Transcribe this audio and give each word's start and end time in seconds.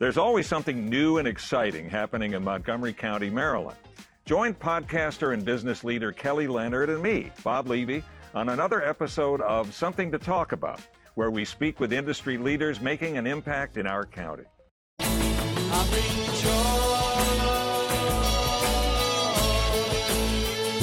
There's 0.00 0.16
always 0.16 0.46
something 0.46 0.88
new 0.88 1.18
and 1.18 1.28
exciting 1.28 1.90
happening 1.90 2.32
in 2.32 2.42
Montgomery 2.42 2.94
County, 2.94 3.28
Maryland. 3.28 3.76
Join 4.24 4.54
podcaster 4.54 5.34
and 5.34 5.44
business 5.44 5.84
leader 5.84 6.10
Kelly 6.10 6.46
Leonard 6.46 6.88
and 6.88 7.02
me, 7.02 7.30
Bob 7.44 7.68
Levy, 7.68 8.02
on 8.34 8.48
another 8.48 8.82
episode 8.82 9.42
of 9.42 9.74
Something 9.74 10.10
to 10.12 10.18
Talk 10.18 10.52
About, 10.52 10.80
where 11.16 11.30
we 11.30 11.44
speak 11.44 11.80
with 11.80 11.92
industry 11.92 12.38
leaders 12.38 12.80
making 12.80 13.18
an 13.18 13.26
impact 13.26 13.76
in 13.76 13.86
our 13.86 14.06
county. 14.06 14.44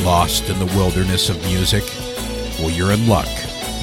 Lost 0.06 0.48
in 0.48 0.60
the 0.60 0.72
wilderness 0.76 1.30
of 1.32 1.44
music? 1.46 1.84
Well, 2.60 2.70
you're 2.70 2.92
in 2.92 3.08
luck. 3.08 3.26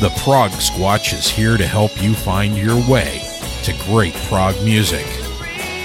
The 0.01 0.13
Prog 0.23 0.53
Squatch 0.53 1.13
is 1.13 1.29
here 1.29 1.57
to 1.57 1.67
help 1.67 2.01
you 2.01 2.15
find 2.15 2.57
your 2.57 2.77
way 2.89 3.21
to 3.65 3.73
great 3.87 4.15
prog 4.29 4.55
music. 4.63 5.24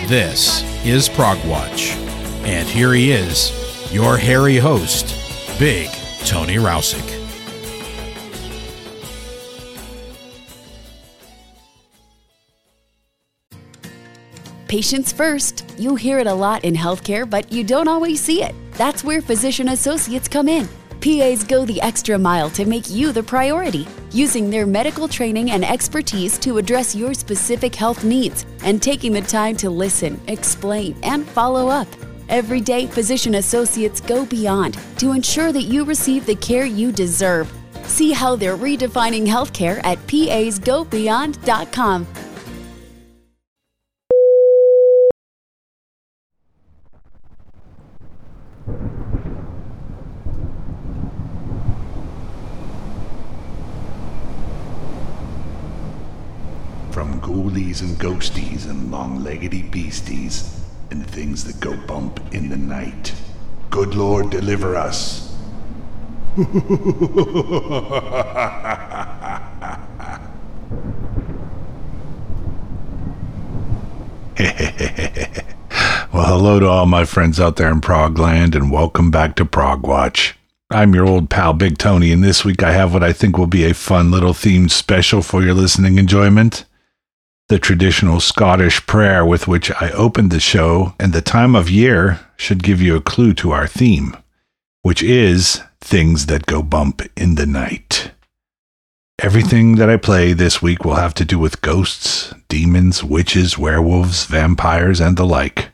This 0.08 0.64
is 0.86 1.08
Prog 1.08 1.38
Watch, 1.46 1.92
and 2.44 2.68
here 2.68 2.94
he 2.94 3.12
is, 3.12 3.54
your 3.94 4.18
hairy 4.18 4.58
host, 4.58 5.08
Big 5.60 5.90
Tony 6.26 6.56
Rousick. 6.56 7.06
Patients 14.68 15.12
first. 15.12 15.66
You 15.78 15.96
hear 15.96 16.18
it 16.18 16.28
a 16.28 16.34
lot 16.34 16.64
in 16.64 16.74
healthcare, 16.74 17.30
but 17.30 17.52
you 17.52 17.64
don't 17.64 17.88
always 17.88 18.20
see 18.20 18.42
it. 18.42 18.56
That's 18.74 19.04
where 19.04 19.22
physician 19.22 19.70
associates 19.70 20.28
come 20.28 20.48
in. 20.48 20.68
PAs 21.02 21.44
go 21.44 21.66
the 21.66 21.82
extra 21.82 22.18
mile 22.18 22.50
to 22.52 22.66
make 22.66 22.90
you 22.90 23.12
the 23.12 23.24
priority, 23.24 23.88
using 24.12 24.50
their 24.50 24.66
medical 24.66 25.08
training 25.08 25.52
and 25.52 25.64
expertise 25.64 26.38
to 26.40 26.58
address 26.58 26.94
your 26.94 27.14
specific 27.14 27.74
health 27.74 28.04
needs 28.04 28.46
and 28.64 28.82
taking 28.82 29.14
the 29.14 29.22
time 29.22 29.56
to 29.58 29.70
listen, 29.70 30.20
explain, 30.28 30.96
and 31.04 31.28
follow 31.28 31.70
up. 31.70 31.88
Every 32.28 32.62
day, 32.62 32.86
physician 32.86 33.36
associates 33.36 34.02
go 34.02 34.26
beyond 34.26 34.78
to 34.98 35.14
ensure 35.14 35.52
that 35.52 35.64
you 35.64 35.86
receive 35.86 36.26
the 36.26 36.36
care 36.36 36.66
you 36.66 36.92
deserve. 36.92 37.52
See 37.86 38.12
how 38.12 38.36
they're 38.36 38.58
redefining 38.58 39.26
healthcare 39.26 39.80
at 39.84 39.98
pasgobeyond.com. 40.06 42.08
From 56.92 57.19
ghoulies 57.30 57.82
and 57.82 57.96
ghosties 58.00 58.68
and 58.68 58.90
long-leggedy 58.90 59.70
beasties 59.70 60.64
and 60.90 61.06
things 61.06 61.44
that 61.44 61.60
go 61.60 61.78
bump 61.86 62.20
in 62.34 62.50
the 62.50 62.58
night. 62.58 63.14
Good 63.70 63.94
Lord, 63.94 64.32
deliver 64.32 64.76
us. 64.76 65.32
well, 66.38 66.66
hello 76.12 76.60
to 76.60 76.68
all 76.68 76.88
my 76.88 77.06
friends 77.06 77.40
out 77.40 77.58
there 77.58 77.72
in 77.72 77.80
Progland, 77.80 78.56
and 78.56 78.72
welcome 78.72 79.12
back 79.12 79.36
to 79.36 79.46
Prog 79.46 79.86
Watch. 79.86 80.36
I'm 80.72 80.96
your 80.96 81.06
old 81.06 81.30
pal 81.30 81.54
Big 81.54 81.78
Tony, 81.78 82.12
and 82.12 82.24
this 82.24 82.44
week 82.44 82.64
I 82.64 82.72
have 82.72 82.92
what 82.92 83.04
I 83.04 83.14
think 83.14 83.38
will 83.38 83.46
be 83.46 83.66
a 83.66 83.76
fun 83.76 84.10
little 84.10 84.34
themed 84.34 84.72
special 84.72 85.22
for 85.22 85.44
your 85.44 85.54
listening 85.54 86.00
enjoyment. 86.00 86.66
The 87.50 87.58
traditional 87.58 88.20
Scottish 88.20 88.86
prayer 88.86 89.26
with 89.26 89.48
which 89.48 89.72
I 89.72 89.90
opened 89.90 90.30
the 90.30 90.40
show 90.40 90.94
and 91.00 91.14
the 91.14 91.22
time 91.22 91.56
of 91.56 91.68
year 91.68 92.20
should 92.38 92.62
give 92.62 92.80
you 92.80 92.96
a 92.96 93.02
clue 93.02 93.34
to 93.34 93.50
our 93.50 93.66
theme, 93.66 94.16
which 94.84 95.02
is 95.02 95.60
things 95.82 96.28
that 96.28 96.46
go 96.46 96.62
bump 96.62 97.02
in 97.18 97.34
the 97.36 97.48
night. 97.48 98.12
Everything 99.18 99.78
that 99.78 99.90
I 99.90 99.98
play 99.98 100.34
this 100.34 100.62
week 100.62 100.86
will 100.86 100.96
have 100.96 101.16
to 101.16 101.26
do 101.26 101.40
with 101.40 101.62
ghosts, 101.62 102.36
demons, 102.50 103.04
witches, 103.04 103.58
werewolves, 103.58 104.26
vampires, 104.26 105.00
and 105.00 105.18
the 105.18 105.26
like. 105.26 105.72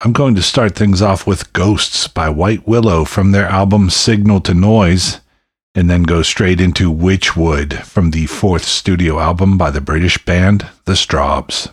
I'm 0.00 0.14
going 0.14 0.34
to 0.36 0.42
start 0.42 0.74
things 0.74 1.02
off 1.02 1.26
with 1.26 1.52
Ghosts 1.52 2.08
by 2.08 2.30
White 2.30 2.66
Willow 2.66 3.04
from 3.04 3.32
their 3.32 3.46
album 3.46 3.90
Signal 3.90 4.40
to 4.40 4.54
Noise, 4.54 5.20
and 5.74 5.88
then 5.88 6.02
go 6.02 6.22
straight 6.22 6.60
into 6.60 6.92
Witchwood 6.92 7.82
from 7.82 8.10
the 8.10 8.26
fourth 8.26 8.64
studio 8.64 9.20
album 9.20 9.56
by 9.56 9.70
the 9.70 9.80
British 9.80 10.22
band 10.24 10.66
The 10.84 10.94
Strawbs. 10.94 11.70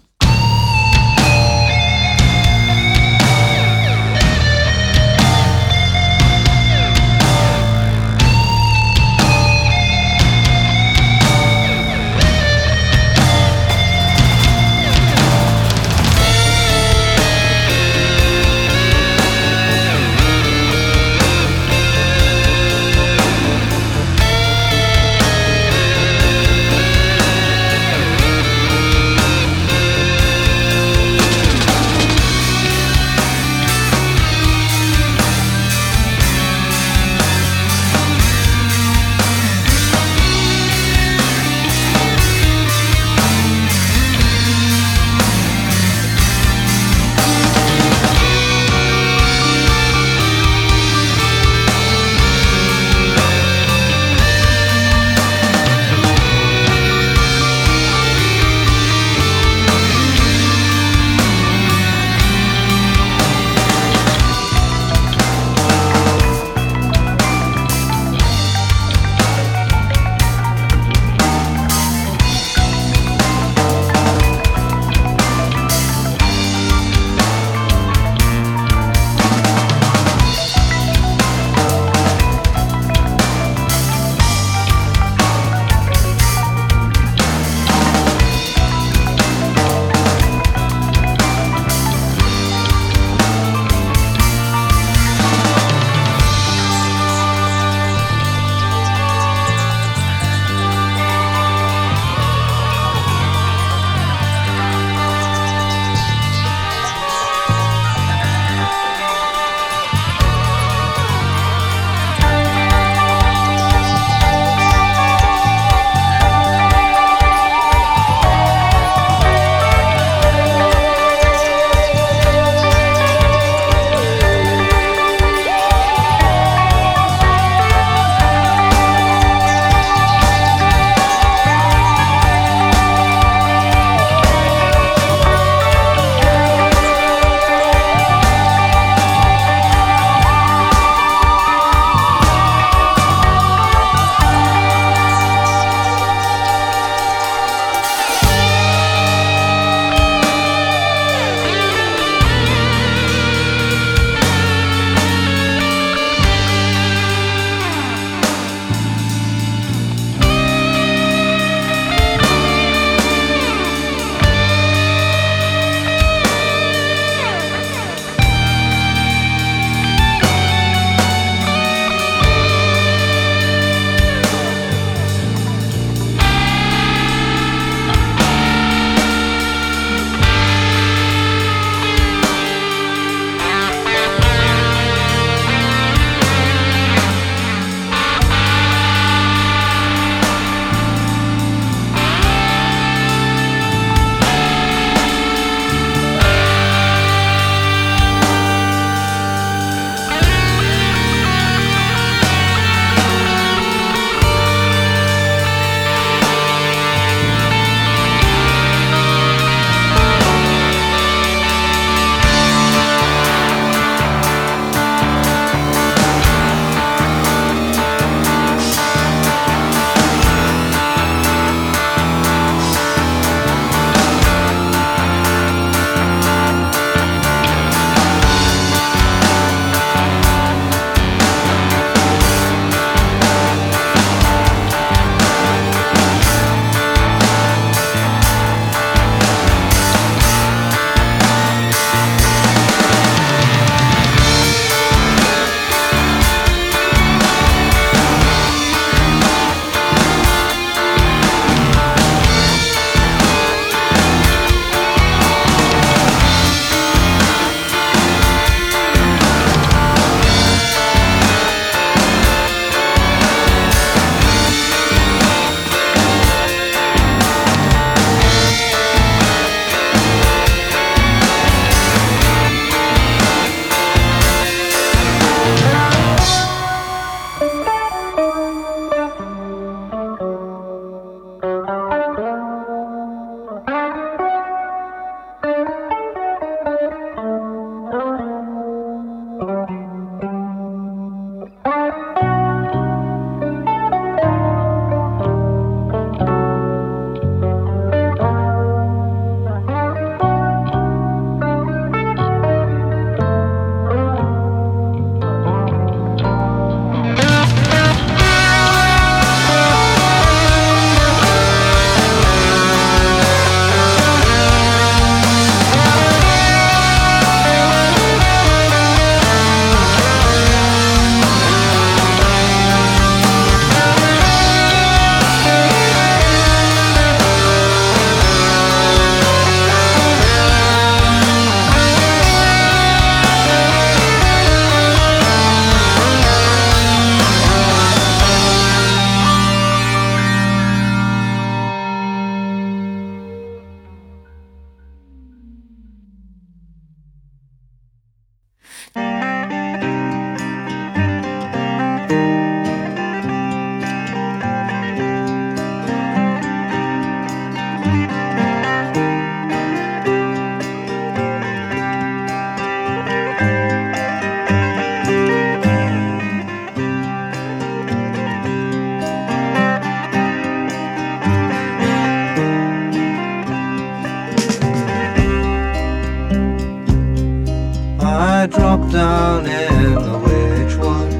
Down 378.92 379.46
in 379.46 379.96
the 379.96 380.18
witchwood 380.26 381.12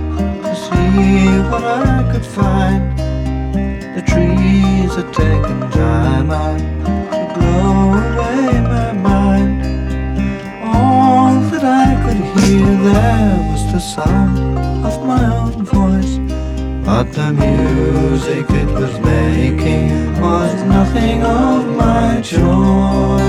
to 0.42 0.56
see 0.56 1.40
what 1.50 1.64
I 1.64 2.10
could 2.12 2.26
find. 2.26 2.98
The 3.96 4.02
trees 4.02 4.96
had 4.96 5.14
taken 5.14 5.60
time 5.72 6.32
out 6.32 6.60
to 7.12 7.34
blow 7.34 7.94
away 8.04 8.62
my 8.62 8.94
mind. 8.94 9.62
All 10.64 11.40
that 11.52 11.64
I 11.64 11.90
could 12.04 12.22
hear 12.40 12.66
there 12.66 13.52
was 13.52 13.72
the 13.74 13.80
sound 13.80 14.58
of 14.86 15.06
my 15.06 15.26
own 15.26 15.66
voice. 15.66 16.18
But 16.86 17.12
the 17.12 17.34
music 17.34 18.50
it 18.50 18.70
was 18.80 18.98
making 19.00 20.22
was 20.22 20.54
nothing 20.64 21.22
of 21.24 21.66
my 21.76 22.22
choice. 22.22 23.27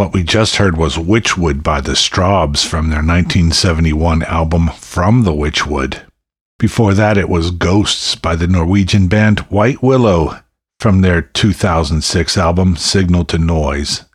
What 0.00 0.14
we 0.14 0.22
just 0.22 0.56
heard 0.56 0.78
was 0.78 0.96
Witchwood 0.96 1.62
by 1.62 1.82
the 1.82 1.92
Strawbs 1.92 2.66
from 2.66 2.88
their 2.88 3.04
1971 3.04 4.22
album 4.22 4.68
From 4.68 5.24
the 5.24 5.34
Witchwood. 5.34 6.06
Before 6.58 6.94
that, 6.94 7.18
it 7.18 7.28
was 7.28 7.50
Ghosts 7.50 8.14
by 8.14 8.34
the 8.34 8.46
Norwegian 8.46 9.08
band 9.08 9.40
White 9.50 9.82
Willow 9.82 10.40
from 10.78 11.02
their 11.02 11.20
2006 11.20 12.38
album 12.38 12.76
Signal 12.76 13.26
to 13.26 13.36
Noise. 13.36 14.06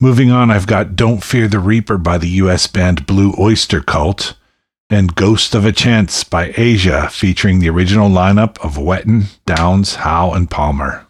Moving 0.00 0.30
on, 0.30 0.50
I've 0.50 0.66
got 0.66 0.96
Don't 0.96 1.22
Fear 1.22 1.48
the 1.48 1.60
Reaper 1.60 1.98
by 1.98 2.16
the 2.16 2.30
US 2.40 2.66
band 2.66 3.06
Blue 3.06 3.34
Oyster 3.38 3.82
Cult 3.82 4.34
and 4.88 5.14
Ghost 5.14 5.54
of 5.54 5.66
a 5.66 5.72
Chance 5.72 6.24
by 6.24 6.54
Asia 6.56 7.10
featuring 7.10 7.58
the 7.58 7.68
original 7.68 8.08
lineup 8.08 8.58
of 8.64 8.78
Wetton, 8.78 9.24
Downs, 9.44 9.96
Howe, 9.96 10.32
and 10.32 10.50
Palmer. 10.50 11.06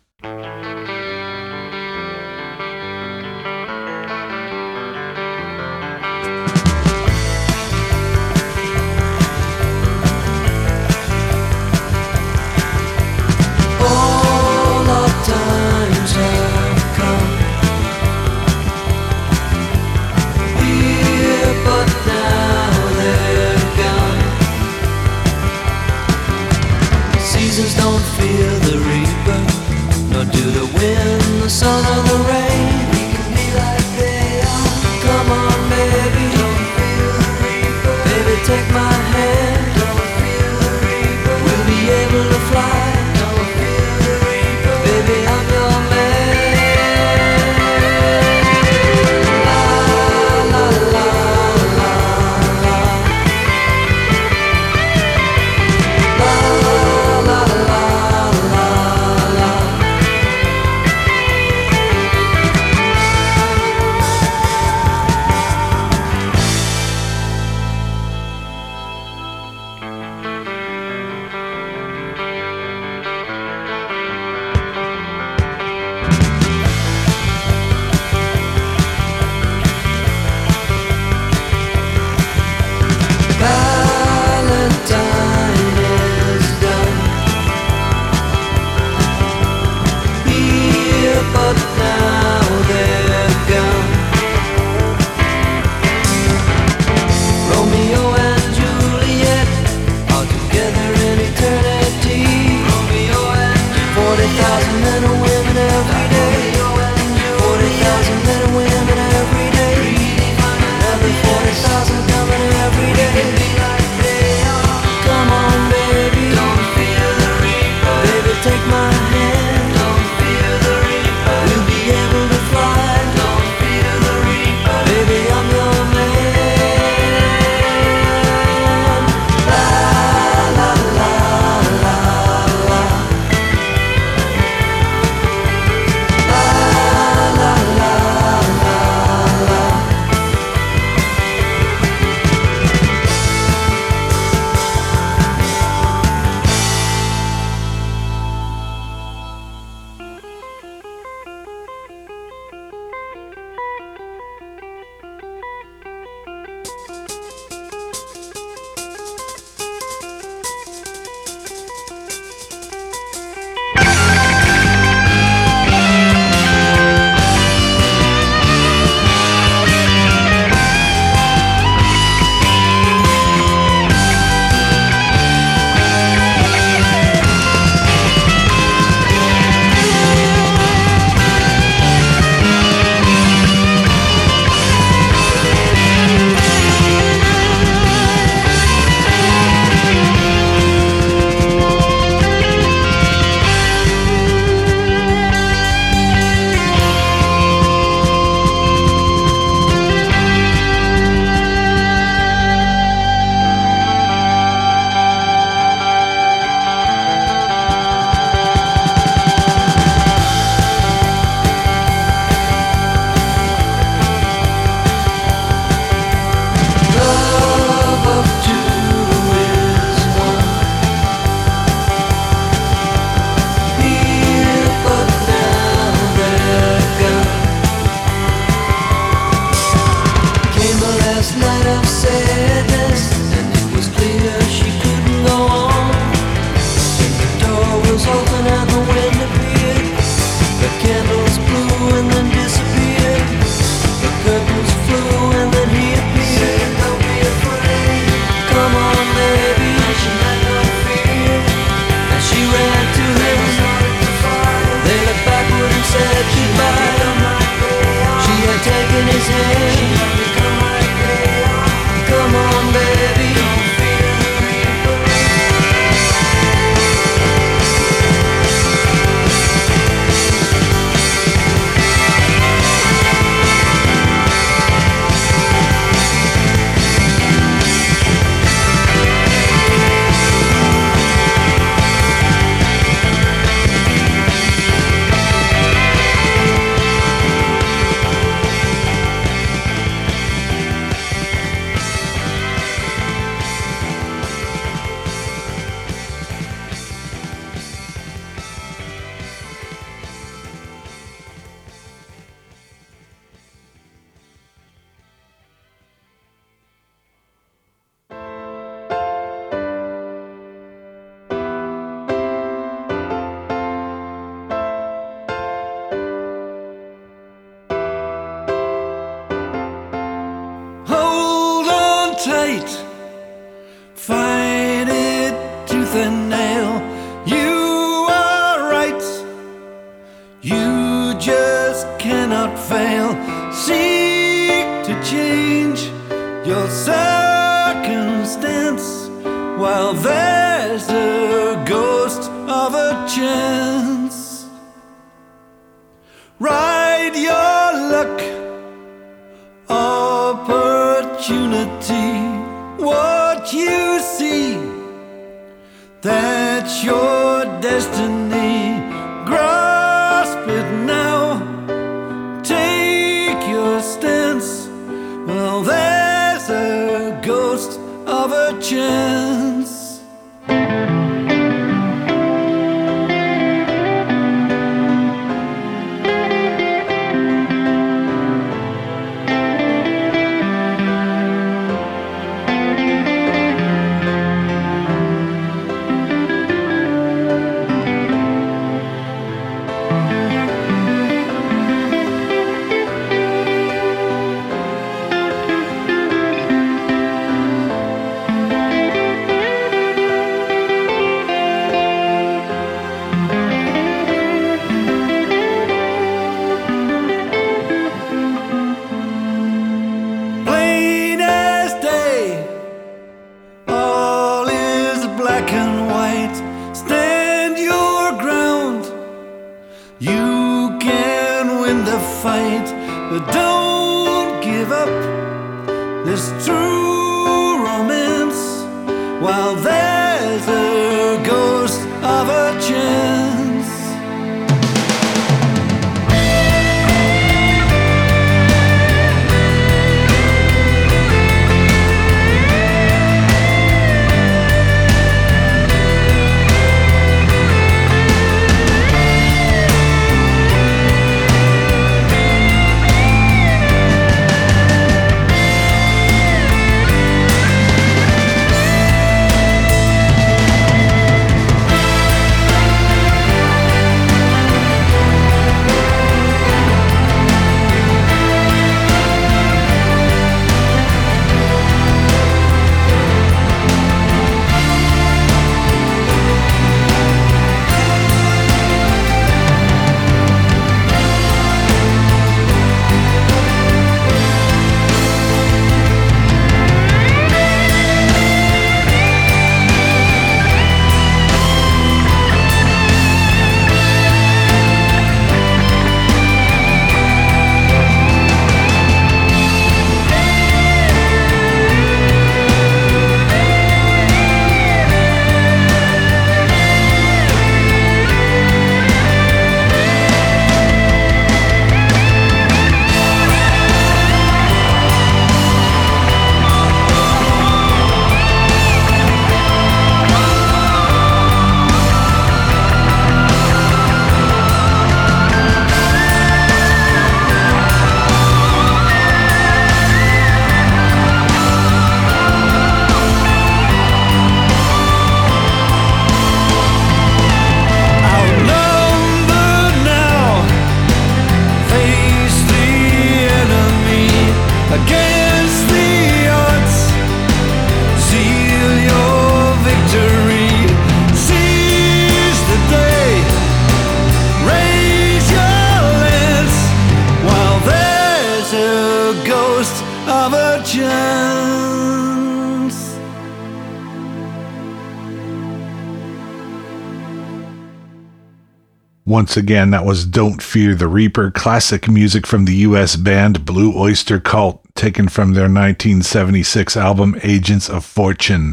Once 569.09 569.39
again, 569.39 569.71
that 569.71 569.87
was 569.87 570.05
Don't 570.05 570.43
Fear 570.43 570.75
the 570.75 570.87
Reaper, 570.87 571.31
classic 571.31 571.89
music 571.89 572.27
from 572.27 572.45
the 572.45 572.57
US 572.57 572.95
band 572.95 573.47
Blue 573.47 573.75
Oyster 573.75 574.21
Cult, 574.21 574.63
taken 574.75 575.09
from 575.09 575.33
their 575.33 575.45
1976 575.45 576.77
album 576.77 577.19
Agents 577.23 577.71
of 577.71 577.87
Fortune. 577.87 578.53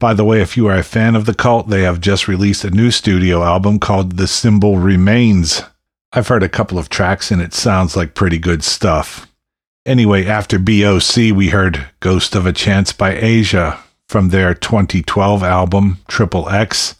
By 0.00 0.14
the 0.14 0.24
way, 0.24 0.40
if 0.40 0.56
you 0.56 0.66
are 0.66 0.74
a 0.74 0.82
fan 0.82 1.14
of 1.14 1.26
the 1.26 1.34
cult, 1.34 1.68
they 1.68 1.82
have 1.82 2.00
just 2.00 2.26
released 2.26 2.64
a 2.64 2.70
new 2.70 2.90
studio 2.90 3.44
album 3.44 3.78
called 3.78 4.16
The 4.16 4.26
Symbol 4.26 4.78
Remains. 4.78 5.62
I've 6.12 6.26
heard 6.26 6.42
a 6.42 6.48
couple 6.48 6.80
of 6.80 6.88
tracks 6.88 7.30
and 7.30 7.40
it 7.40 7.54
sounds 7.54 7.94
like 7.94 8.16
pretty 8.16 8.38
good 8.38 8.64
stuff. 8.64 9.32
Anyway, 9.86 10.26
after 10.26 10.58
BOC, 10.58 11.32
we 11.32 11.50
heard 11.50 11.86
Ghost 12.00 12.34
of 12.34 12.46
a 12.46 12.52
Chance 12.52 12.94
by 12.94 13.12
Asia 13.12 13.78
from 14.08 14.30
their 14.30 14.54
2012 14.54 15.44
album 15.44 15.98
Triple 16.08 16.48
X, 16.48 16.96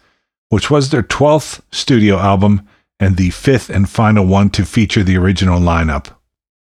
which 0.49 0.71
was 0.71 0.91
their 0.91 1.03
12th 1.03 1.61
studio 1.71 2.19
album 2.19 2.67
and 3.01 3.17
the 3.17 3.31
fifth 3.31 3.71
and 3.71 3.89
final 3.89 4.27
one 4.27 4.51
to 4.51 4.65
feature 4.65 5.03
the 5.03 5.17
original 5.17 5.61
lineup. 5.61 6.15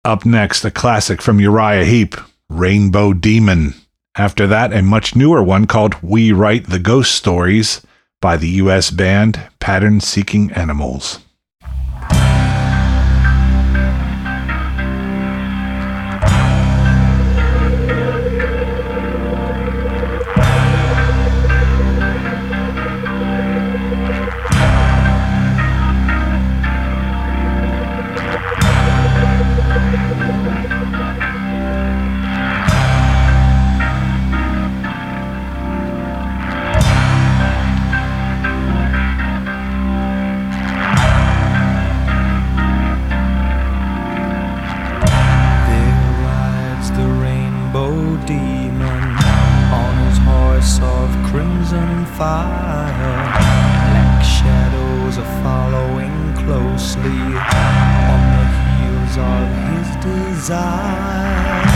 Up 0.05 0.25
next, 0.25 0.65
a 0.65 0.71
classic 0.71 1.23
from 1.23 1.41
Uriah 1.41 1.85
Heep, 1.85 2.17
Rainbow 2.49 3.13
Demon. 3.13 3.75
After 4.17 4.47
that, 4.47 4.73
a 4.73 4.83
much 4.83 5.15
newer 5.15 5.43
one 5.43 5.67
called 5.67 5.95
We 6.03 6.33
Write 6.33 6.69
the 6.69 6.79
Ghost 6.79 7.15
Stories 7.15 7.81
by 8.21 8.37
the 8.37 8.49
US 8.49 8.91
band 8.91 9.41
Pattern 9.61 10.01
Seeking 10.01 10.53
Animals. 10.53 11.21
and 51.73 52.07
fire. 52.09 52.93
Black 53.89 54.23
shadows 54.25 55.19
are 55.19 55.33
following 55.43 56.35
closely 56.45 57.23
on 58.13 58.21
the 58.37 58.47
heels 58.61 59.15
of 59.19 59.47
his 59.71 59.89
desire. 60.05 61.72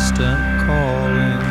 distant 0.00 0.40
calling. 0.64 1.49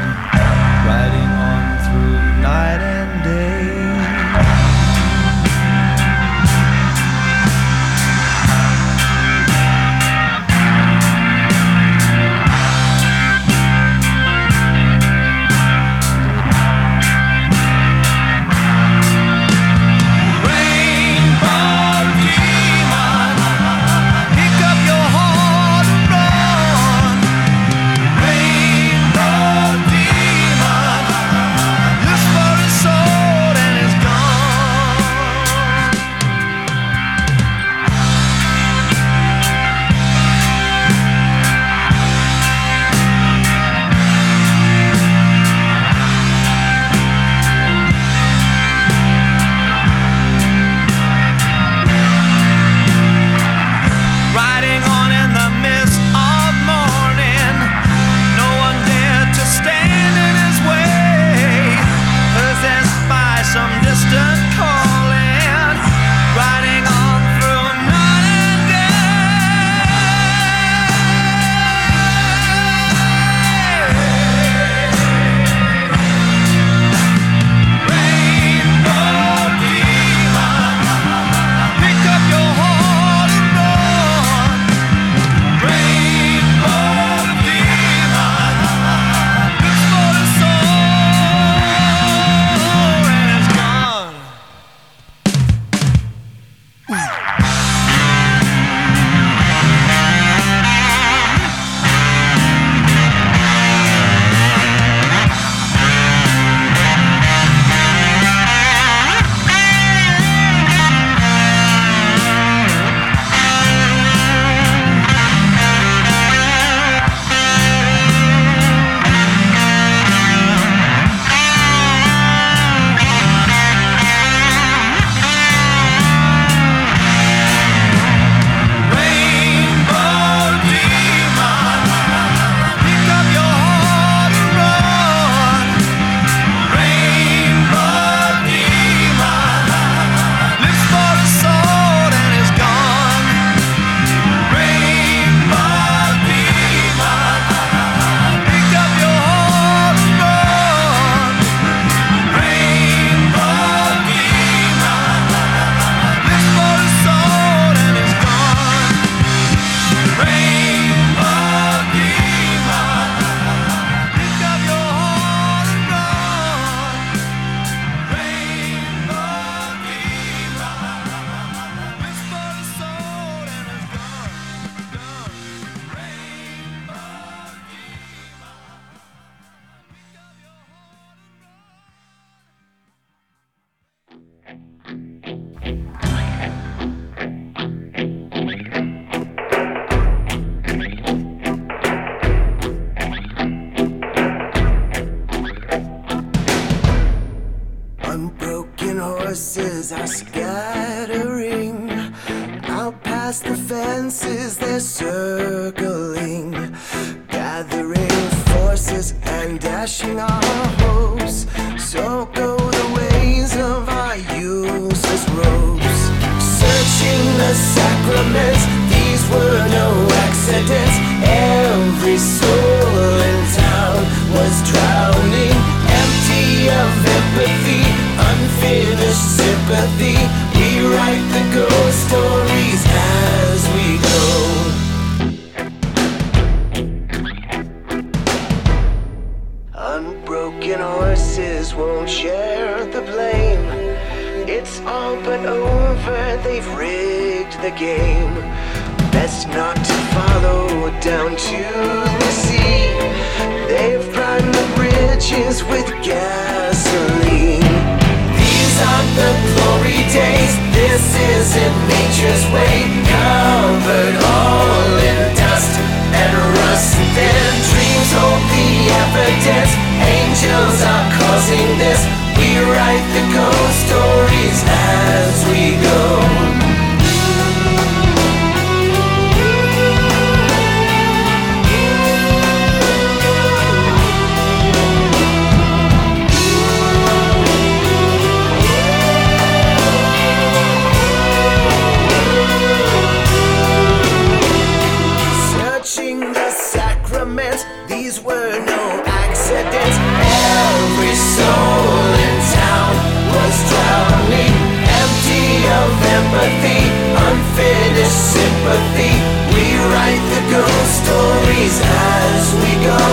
Empathy, 306.20 306.82
unfinished 307.28 308.22
sympathy. 308.36 309.14
We 309.56 309.66
write 309.92 310.24
the 310.36 310.44
ghost 310.56 310.92
stories 311.04 311.76
as 311.82 312.44
we 312.62 312.72
go. 312.92 313.04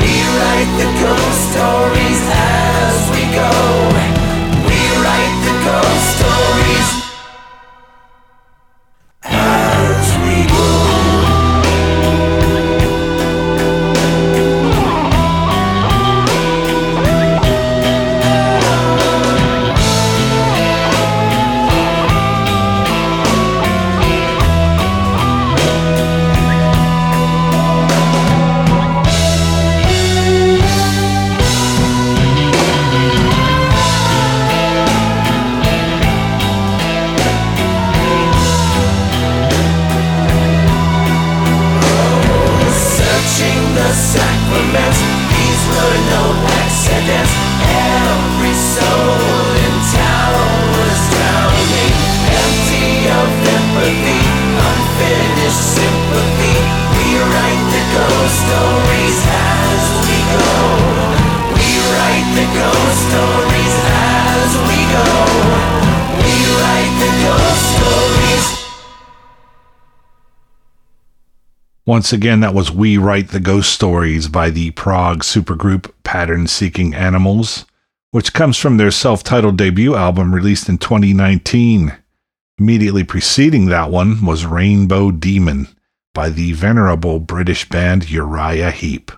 We 0.00 0.12
write 0.38 0.72
the 0.82 0.90
ghost 1.02 1.40
stories 1.50 2.20
as 2.30 2.96
we 3.14 3.22
go. 3.40 3.52
We 4.68 4.80
write 5.02 5.36
the 5.46 5.54
ghost 5.66 6.06
stories 6.14 6.35
Once 72.06 72.12
again, 72.12 72.38
that 72.38 72.54
was 72.54 72.70
We 72.70 72.96
Write 72.96 73.30
the 73.30 73.40
Ghost 73.40 73.72
Stories 73.72 74.28
by 74.28 74.48
the 74.50 74.70
prog 74.70 75.24
supergroup 75.24 75.90
Pattern 76.04 76.46
Seeking 76.46 76.94
Animals, 76.94 77.64
which 78.12 78.32
comes 78.32 78.56
from 78.56 78.76
their 78.76 78.92
self 78.92 79.24
titled 79.24 79.58
debut 79.58 79.96
album 79.96 80.32
released 80.32 80.68
in 80.68 80.78
2019. 80.78 81.96
Immediately 82.58 83.02
preceding 83.02 83.66
that 83.66 83.90
one 83.90 84.24
was 84.24 84.46
Rainbow 84.46 85.10
Demon 85.10 85.66
by 86.14 86.28
the 86.28 86.52
venerable 86.52 87.18
British 87.18 87.68
band 87.68 88.08
Uriah 88.08 88.70
Heep. 88.70 89.10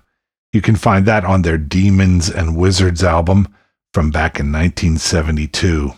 You 0.55 0.63
can 0.63 0.75
find 0.75 1.05
that 1.05 1.27
on 1.27 1.43
their 1.43 1.59
Demons 1.59 2.31
and 2.31 2.57
Wizards 2.57 3.05
album 3.05 3.55
from 3.93 4.11
back 4.11 4.41
in 4.41 4.51
1972. 4.51 5.93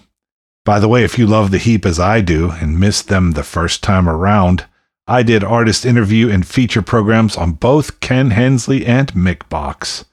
By 0.65 0.81
the 0.81 0.89
way, 0.89 1.05
if 1.05 1.21
you 1.21 1.29
love 1.29 1.53
the 1.53 1.59
Heep 1.59 1.87
as 1.87 2.01
I 2.01 2.21
do 2.21 2.51
and 2.51 2.81
missed 2.81 3.07
them 3.07 3.35
the 3.35 3.45
first 3.45 3.81
time 3.81 4.09
around, 4.09 4.67
I 5.11 5.25
did 5.25 5.43
artist 5.43 5.85
interview 5.85 6.31
and 6.31 6.47
feature 6.47 6.83
programs 6.83 7.37
on 7.37 7.55
both 7.55 7.99
Ken 7.99 8.31
Hensley 8.31 8.87
and 8.87 9.13
Mick 9.13 9.49
Box. 9.49 10.05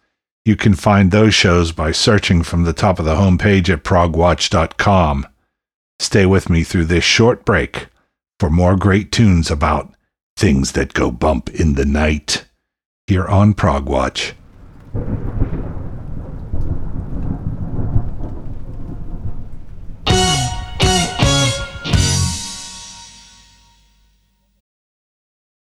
You 0.43 0.55
can 0.55 0.73
find 0.73 1.11
those 1.11 1.35
shows 1.35 1.71
by 1.71 1.91
searching 1.91 2.41
from 2.41 2.63
the 2.63 2.73
top 2.73 2.97
of 2.97 3.05
the 3.05 3.13
homepage 3.13 3.69
at 3.69 3.83
progwatch.com. 3.83 5.27
Stay 5.99 6.25
with 6.25 6.49
me 6.49 6.63
through 6.63 6.85
this 6.85 7.03
short 7.03 7.45
break 7.45 7.89
for 8.39 8.49
more 8.49 8.75
great 8.75 9.11
tunes 9.11 9.51
about 9.51 9.93
things 10.35 10.71
that 10.71 10.95
go 10.95 11.11
bump 11.11 11.51
in 11.51 11.75
the 11.75 11.85
night 11.85 12.45
here 13.05 13.27
on 13.27 13.53
Progwatch. 13.53 14.33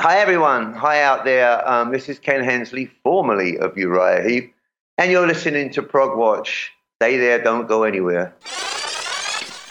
Hi 0.00 0.18
everyone, 0.18 0.74
hi 0.74 1.02
out 1.02 1.24
there. 1.24 1.68
Um, 1.68 1.90
this 1.90 2.08
is 2.08 2.20
Ken 2.20 2.44
Hensley, 2.44 2.88
formerly 3.02 3.58
of 3.58 3.76
Uriah 3.76 4.22
Heep, 4.22 4.54
and 4.96 5.10
you're 5.10 5.26
listening 5.26 5.70
to 5.70 5.82
Prog 5.82 6.16
Watch. 6.16 6.70
Stay 7.02 7.16
there, 7.16 7.42
don't 7.42 7.66
go 7.66 7.82
anywhere. 7.82 8.32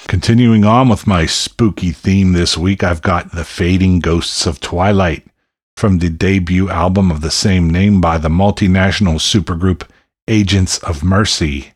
Continuing 0.09 0.65
on 0.65 0.89
with 0.89 1.07
my 1.07 1.25
spooky 1.25 1.93
theme 1.93 2.33
this 2.33 2.57
week, 2.57 2.83
I've 2.83 3.01
got 3.01 3.31
The 3.31 3.45
Fading 3.45 4.01
Ghosts 4.01 4.45
of 4.45 4.59
Twilight 4.59 5.25
from 5.77 5.99
the 5.99 6.09
debut 6.09 6.69
album 6.69 7.09
of 7.09 7.21
the 7.21 7.31
same 7.31 7.69
name 7.69 8.01
by 8.01 8.17
the 8.17 8.27
multinational 8.27 9.21
supergroup 9.21 9.87
Agents 10.27 10.77
of 10.79 11.05
Mercy. 11.05 11.71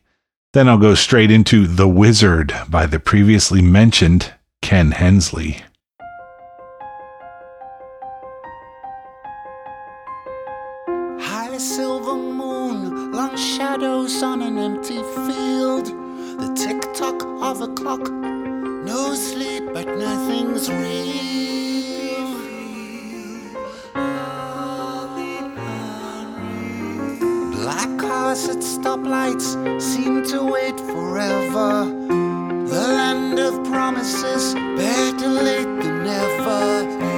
Then 0.52 0.68
I'll 0.68 0.76
go 0.76 0.94
straight 0.94 1.30
into 1.30 1.66
The 1.66 1.88
Wizard 1.88 2.52
by 2.68 2.84
the 2.84 3.00
previously 3.00 3.62
mentioned 3.62 4.34
Ken 4.60 4.90
Hensley. 4.90 5.62
No 17.64 19.14
sleep, 19.14 19.62
but 19.72 19.86
nothing's 19.86 20.68
real. 20.68 22.26
Black 27.52 27.98
cars 28.00 28.48
at 28.48 28.56
stoplights 28.56 29.80
seem 29.80 30.24
to 30.26 30.42
wait 30.42 30.80
forever. 30.80 31.84
The 32.66 32.84
land 32.98 33.38
of 33.38 33.62
promises, 33.70 34.54
better 34.54 35.28
late 35.28 35.82
than 35.82 36.02
never. 36.02 37.11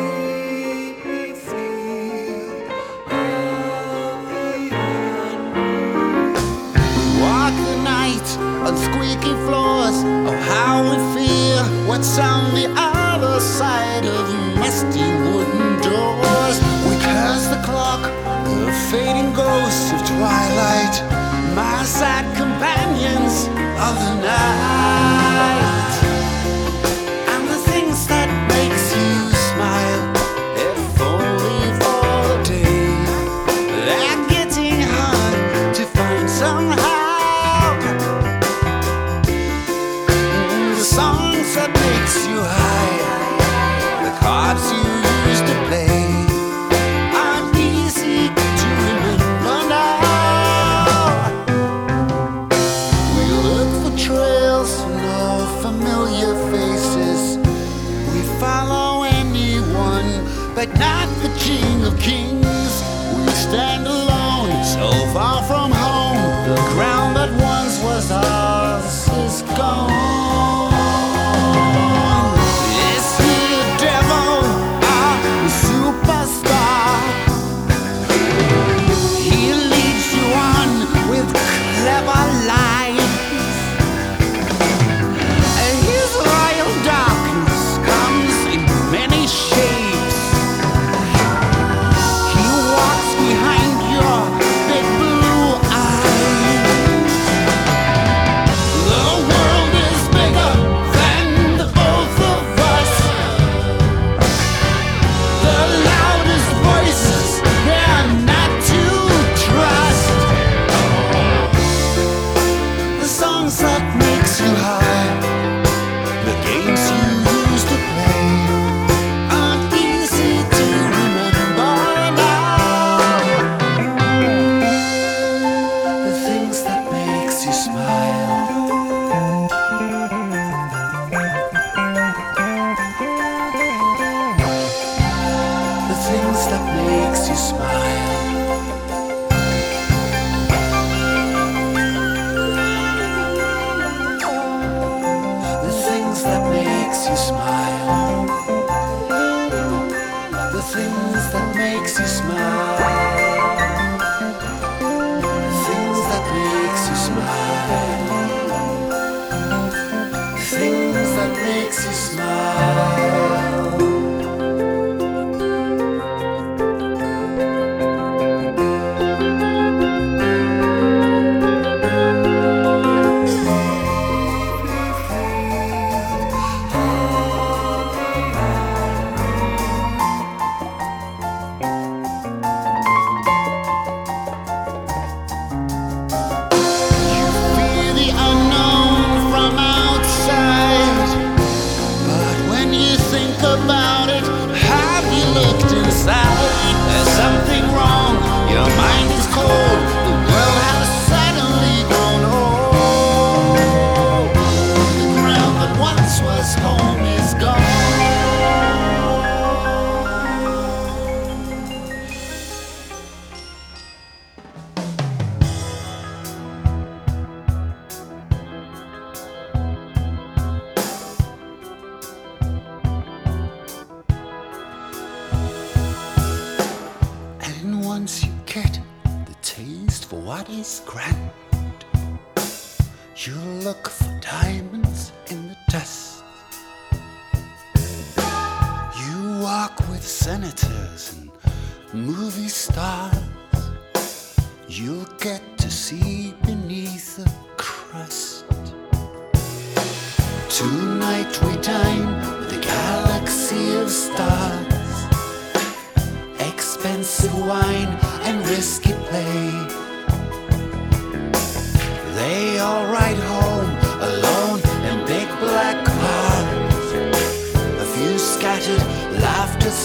floors 9.47 9.99
of 10.29 10.35
how 10.53 10.83
we 10.83 10.97
feel 11.15 11.65
what's 11.89 12.19
on 12.19 12.55
the 12.55 12.67
other 12.77 13.41
side 13.41 14.05
of 14.05 14.25
musty 14.59 15.01
wooden 15.01 15.81
doors. 15.81 16.57
We 16.89 16.95
curse 17.01 17.47
the 17.49 17.61
clock, 17.65 18.03
the 18.45 18.73
fading 18.91 19.33
ghosts 19.33 19.93
of 19.93 20.01
twilight, 20.07 20.95
my 21.55 21.85
sad 21.85 22.25
companions 22.37 23.47
of 23.81 23.95
the 24.05 24.15
night. 24.21 25.84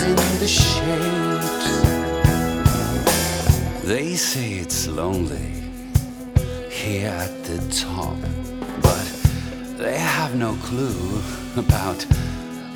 in 0.10 0.39
the 0.39 0.47
shade. 0.47 0.99
They 3.84 4.16
say 4.16 4.53
it's 4.53 4.88
lonely 4.88 5.53
here 6.70 7.10
at 7.10 7.43
the 7.43 7.60
top, 7.70 8.18
but 8.82 9.07
they 9.78 9.97
have 9.97 10.36
no 10.36 10.53
clue 10.64 11.22
about 11.57 12.01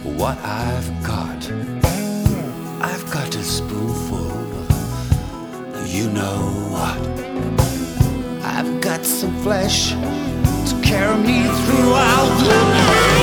what 0.04 0.38
I've 0.40 0.90
got. 1.04 1.40
I've 2.82 3.06
got 3.12 3.36
a 3.36 3.44
spoonful 3.44 4.32
of 5.76 5.88
you 5.88 6.10
know 6.10 6.40
what. 6.74 7.00
I've 8.44 8.82
got 8.82 9.06
some 9.06 9.36
flesh 9.44 9.92
to 9.92 10.82
carry 10.84 11.18
me 11.18 11.44
throughout 11.66 12.32
the 12.40 12.60
night. 12.80 13.23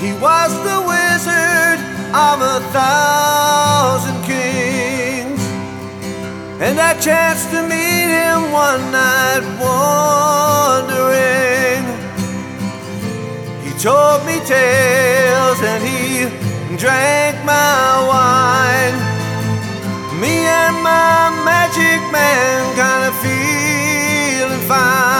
He 0.00 0.12
was 0.12 0.52
the 0.68 0.80
wizard 0.92 1.78
of 2.12 2.40
a 2.42 2.60
thousand 2.70 4.22
kings. 4.24 5.40
And 6.60 6.78
I 6.78 6.92
chanced 7.00 7.50
to 7.50 7.62
meet 7.62 8.08
him 8.18 8.52
one 8.52 8.92
night 8.92 9.42
wandering. 9.60 11.16
He 13.64 13.72
told 13.80 14.24
me 14.26 14.40
tales 14.44 15.60
and 15.62 15.82
he 15.82 16.28
drank 16.76 17.42
my 17.44 18.06
wine. 18.12 18.96
Me 20.20 20.44
and 20.44 20.76
my 20.82 21.30
magic 21.44 22.00
man 22.12 22.76
kind 22.76 23.04
of 23.08 23.14
feeling 23.24 24.60
fine. 24.68 25.15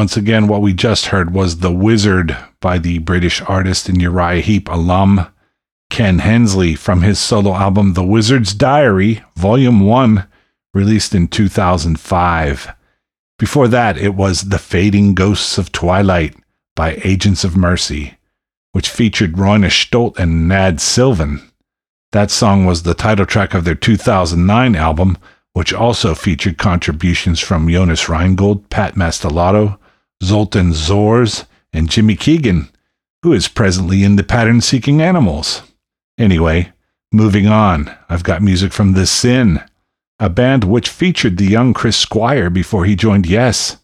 Once 0.00 0.16
again, 0.16 0.48
what 0.48 0.62
we 0.62 0.72
just 0.72 1.06
heard 1.08 1.34
was 1.34 1.58
The 1.58 1.70
Wizard 1.70 2.34
by 2.58 2.78
the 2.78 3.00
British 3.00 3.42
artist 3.42 3.86
and 3.86 4.00
Uriah 4.00 4.40
Heep 4.40 4.66
alum 4.70 5.26
Ken 5.90 6.20
Hensley 6.20 6.74
from 6.74 7.02
his 7.02 7.18
solo 7.18 7.54
album 7.54 7.92
The 7.92 8.02
Wizard's 8.02 8.54
Diary, 8.54 9.22
Volume 9.36 9.80
1, 9.80 10.26
released 10.72 11.14
in 11.14 11.28
2005. 11.28 12.74
Before 13.38 13.68
that, 13.68 13.98
it 13.98 14.14
was 14.14 14.48
The 14.48 14.58
Fading 14.58 15.14
Ghosts 15.14 15.58
of 15.58 15.70
Twilight 15.70 16.34
by 16.74 16.98
Agents 17.04 17.44
of 17.44 17.54
Mercy, 17.54 18.16
which 18.72 18.88
featured 18.88 19.36
Roine 19.36 19.68
Stolt 19.68 20.18
and 20.18 20.48
Nad 20.48 20.80
Sylvan. 20.80 21.46
That 22.12 22.30
song 22.30 22.64
was 22.64 22.84
the 22.84 22.94
title 22.94 23.26
track 23.26 23.52
of 23.52 23.66
their 23.66 23.74
2009 23.74 24.76
album, 24.76 25.18
which 25.52 25.74
also 25.74 26.14
featured 26.14 26.56
contributions 26.56 27.38
from 27.38 27.68
Jonas 27.68 28.08
Reingold, 28.08 28.70
Pat 28.70 28.94
Mastelotto, 28.94 29.76
Zoltan 30.22 30.72
Csörsz, 30.72 31.46
and 31.72 31.88
Jimmy 31.88 32.16
Keegan, 32.16 32.68
who 33.22 33.32
is 33.32 33.48
presently 33.48 34.02
in 34.02 34.16
the 34.16 34.24
Pattern 34.24 34.60
Seeking 34.60 35.00
Animals. 35.00 35.62
Anyway, 36.18 36.72
moving 37.12 37.46
on, 37.46 37.94
I've 38.08 38.22
got 38.22 38.42
music 38.42 38.72
from 38.72 38.92
The 38.92 39.06
Syn, 39.06 39.62
a 40.18 40.28
band 40.28 40.64
which 40.64 40.88
featured 40.88 41.36
the 41.36 41.46
young 41.46 41.72
Chris 41.72 41.96
Squire 41.96 42.50
before 42.50 42.84
he 42.84 42.94
joined 42.96 43.26
Yes. 43.26 43.78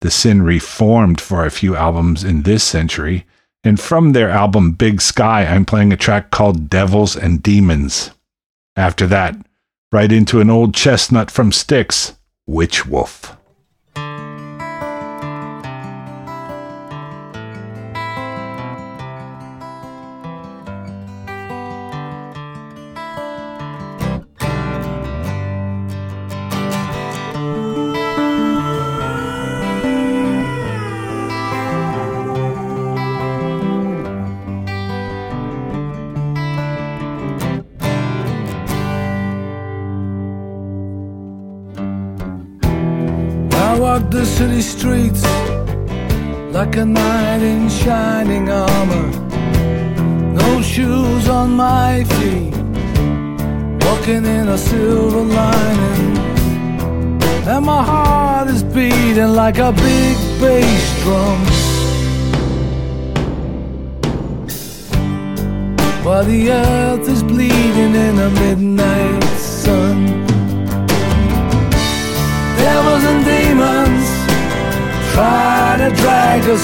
The 0.00 0.10
Syn 0.10 0.42
reformed 0.42 1.20
for 1.20 1.44
a 1.44 1.50
few 1.50 1.76
albums 1.76 2.24
in 2.24 2.42
this 2.42 2.64
century, 2.64 3.26
and 3.64 3.78
from 3.80 4.12
their 4.12 4.30
album 4.30 4.72
Big 4.72 5.00
Sky, 5.00 5.44
I'm 5.44 5.64
playing 5.64 5.92
a 5.92 5.96
track 5.96 6.30
called 6.30 6.70
Devils 6.70 7.16
and 7.16 7.42
Demons. 7.42 8.12
After 8.76 9.06
that, 9.08 9.36
right 9.92 10.10
into 10.12 10.40
an 10.40 10.50
old 10.50 10.74
chestnut 10.74 11.30
from 11.30 11.50
Styx, 11.50 12.16
Witch 12.46 12.86
Wolf. 12.86 13.37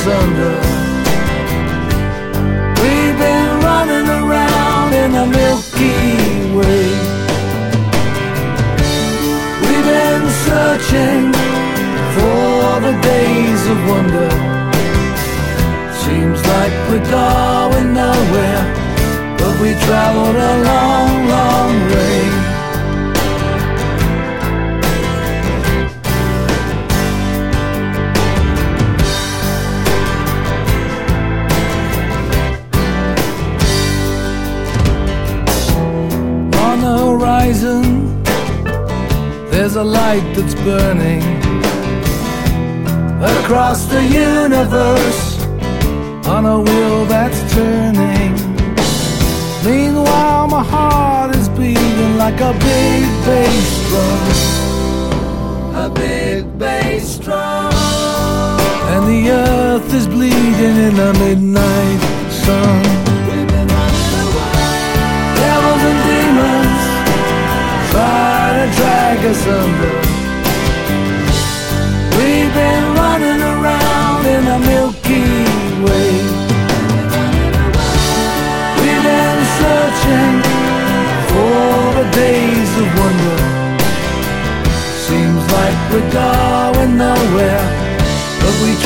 Drag 0.04 0.22
under. 0.22 0.54
We've 2.82 3.18
been 3.18 3.60
running 3.60 4.08
around 4.08 4.92
in 4.92 5.12
the 5.12 5.26
Milky 5.26 5.94
Way. 6.56 6.88
We've 9.64 9.86
been 9.94 10.24
searching 10.46 11.32
for 12.14 12.80
the 12.86 12.94
days 13.02 13.62
of 13.72 13.78
wonder. 13.88 14.30
Seems 16.04 16.40
like 16.52 16.72
we're 16.88 17.10
going 17.10 17.94
nowhere, 17.94 18.64
but 19.38 19.60
we 19.60 19.74
traveled 19.86 20.36
a 20.36 20.54
long, 20.68 21.28
long 21.28 21.74
way. 21.90 22.13
There's 39.64 39.76
a 39.76 39.82
light 39.82 40.22
that's 40.36 40.54
burning 40.56 41.22
across 43.22 43.86
the 43.86 44.02
universe 44.04 45.38
on 46.26 46.44
a 46.44 46.60
wheel 46.60 47.06
that's 47.06 47.40
turning. 47.54 48.34
Meanwhile, 49.64 50.48
my 50.48 50.62
heart 50.62 51.34
is 51.34 51.48
beating 51.48 52.18
like 52.18 52.40
a 52.42 52.52
big 52.52 53.04
bass 53.24 53.88
drum. 53.88 54.28
A 55.86 55.88
big 55.94 56.58
bass 56.58 57.16
drum. 57.16 57.72
And 58.92 59.06
the 59.08 59.30
earth 59.30 59.94
is 59.94 60.06
bleeding 60.06 60.76
in 60.88 60.94
the 60.94 61.14
midnight 61.14 62.00
sun. 62.44 62.93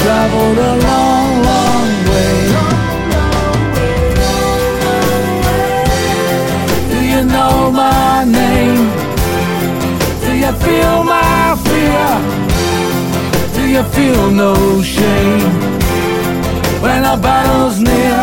Traveled 0.09 0.59
a 0.71 0.75
long, 0.89 1.31
long 1.51 1.89
way. 2.11 2.37
Do 6.93 6.99
you 7.13 7.23
know 7.35 7.71
my 7.71 8.25
name? 8.25 8.85
Do 10.25 10.31
you 10.43 10.53
feel 10.65 10.97
my 11.05 11.57
fear? 11.67 12.09
Do 13.57 13.63
you 13.75 13.83
feel 13.97 14.31
no 14.31 14.55
shame 14.97 15.53
when 16.83 17.05
our 17.05 17.21
battle's 17.29 17.79
near? 17.79 18.21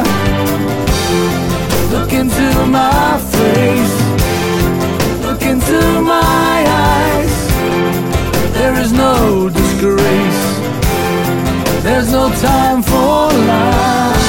Look 1.93 2.11
into 2.21 2.47
my 2.79 3.19
face, 3.35 3.95
look 5.27 5.43
into 5.53 5.79
my 6.01 6.55
eyes. 6.89 7.35
There 8.57 8.75
is 8.83 8.91
no 8.91 9.49
disgrace, 9.49 10.64
there's 11.85 12.11
no 12.11 12.27
time 12.33 12.81
for 12.81 13.29
lies. 13.47 14.24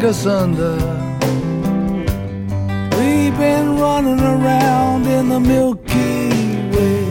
To 0.00 0.04
drag 0.04 0.10
us 0.10 0.26
under. 0.26 0.76
We've 2.96 3.36
been 3.38 3.78
running 3.78 4.20
around 4.20 5.06
in 5.06 5.28
the 5.28 5.40
Milky 5.40 6.56
Way. 6.72 7.04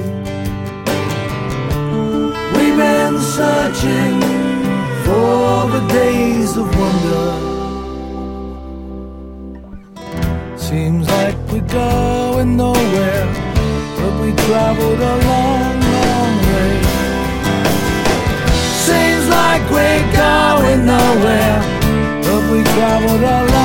We've 2.55 2.77
been 2.77 3.19
searching 3.19 4.21
for 5.05 5.69
the 5.69 5.88
days 5.89 6.57
of 6.57 6.67
wonder. 6.79 7.29
Seems 10.57 11.07
like 11.07 11.38
we're 11.51 11.61
going 11.61 12.57
nowhere, 12.57 13.25
but 13.97 14.21
we 14.21 14.33
traveled 14.47 14.99
a 14.99 15.17
but 22.80 23.01
we 23.01 23.57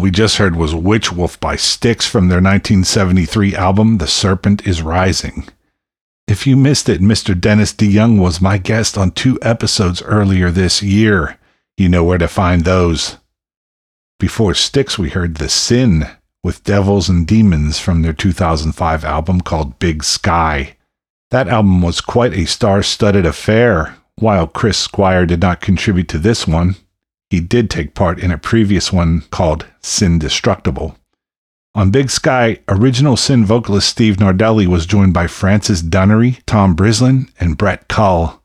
We 0.00 0.10
just 0.10 0.38
heard 0.38 0.56
was 0.56 0.74
Witch 0.74 1.12
Wolf 1.12 1.38
by 1.40 1.56
Styx 1.56 2.06
from 2.06 2.28
their 2.28 2.38
1973 2.38 3.54
album, 3.54 3.98
The 3.98 4.06
Serpent 4.06 4.66
is 4.66 4.80
Rising. 4.80 5.46
If 6.26 6.46
you 6.46 6.56
missed 6.56 6.88
it, 6.88 7.02
Mr. 7.02 7.38
Dennis 7.38 7.74
DeYoung 7.74 8.18
was 8.18 8.40
my 8.40 8.56
guest 8.56 8.96
on 8.96 9.10
two 9.10 9.38
episodes 9.42 10.00
earlier 10.00 10.50
this 10.50 10.82
year. 10.82 11.38
You 11.76 11.90
know 11.90 12.02
where 12.02 12.16
to 12.16 12.28
find 12.28 12.64
those. 12.64 13.18
Before 14.18 14.54
Styx, 14.54 14.98
we 14.98 15.10
heard 15.10 15.34
The 15.34 15.50
Syn 15.50 16.08
with 16.42 16.64
Devils 16.64 17.10
and 17.10 17.26
Demons 17.26 17.78
from 17.78 18.00
their 18.00 18.14
2005 18.14 19.04
album 19.04 19.42
called 19.42 19.78
Big 19.78 20.02
Sky. 20.02 20.78
That 21.30 21.46
album 21.46 21.82
was 21.82 22.00
quite 22.00 22.32
a 22.32 22.46
star 22.46 22.82
studded 22.82 23.26
affair. 23.26 23.96
While 24.16 24.46
Chris 24.46 24.78
Squire 24.78 25.26
did 25.26 25.42
not 25.42 25.60
contribute 25.60 26.08
to 26.08 26.18
this 26.18 26.46
one, 26.46 26.76
he 27.30 27.40
did 27.40 27.70
take 27.70 27.94
part 27.94 28.18
in 28.18 28.30
a 28.30 28.38
previous 28.38 28.92
one 28.92 29.22
called 29.30 29.66
Syndestructible. 29.80 30.96
On 31.74 31.92
Big 31.92 32.10
Sky, 32.10 32.58
original 32.68 33.16
Syn 33.16 33.44
vocalist 33.44 33.88
Steve 33.88 34.16
Nardelli 34.16 34.66
was 34.66 34.86
joined 34.86 35.14
by 35.14 35.28
Francis 35.28 35.82
Dunnery, 35.82 36.40
Tom 36.44 36.74
Brislin, 36.74 37.30
and 37.38 37.56
Brett 37.56 37.86
Kull. 37.86 38.42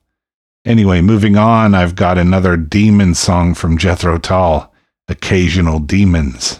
Anyway, 0.64 1.02
moving 1.02 1.36
on, 1.36 1.74
I've 1.74 1.96
got 1.96 2.20
another 2.20 2.56
demon 2.56 3.16
song 3.16 3.56
from 3.56 3.80
Jethro 3.80 4.20
Tull, 4.20 4.72
Occasional 5.08 5.80
Demons. 5.80 6.60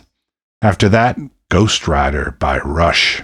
After 0.62 0.90
that, 0.90 1.20
Ghost 1.50 1.88
Rider 1.88 2.36
by 2.40 2.58
Rush. 2.60 3.22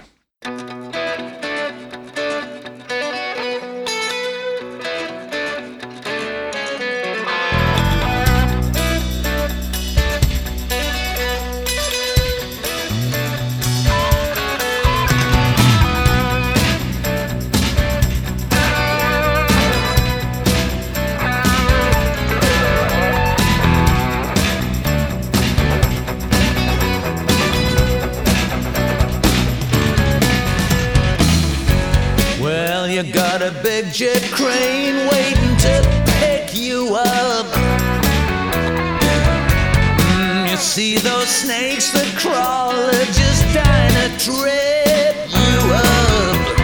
See 40.72 40.96
those 40.96 41.28
snakes 41.28 41.90
that 41.90 42.08
crawl, 42.16 42.72
they're 42.72 43.04
just 43.12 43.44
trying 43.52 43.92
to 43.92 44.08
trip 44.24 45.14
you 45.28 45.54
up. 45.68 46.58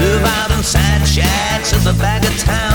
Live 0.00 0.24
out 0.24 0.56
in 0.56 0.62
sad 0.62 1.04
shacks 1.04 1.72
at 1.72 1.80
the 1.82 1.98
back 1.98 2.22
of 2.22 2.38
town. 2.38 2.67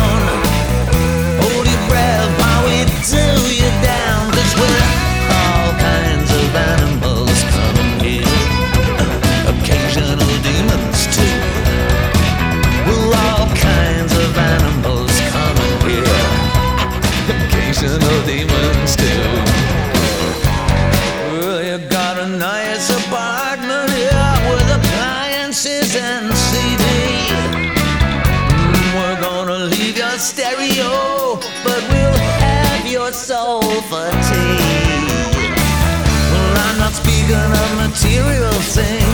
Material 38.63 39.12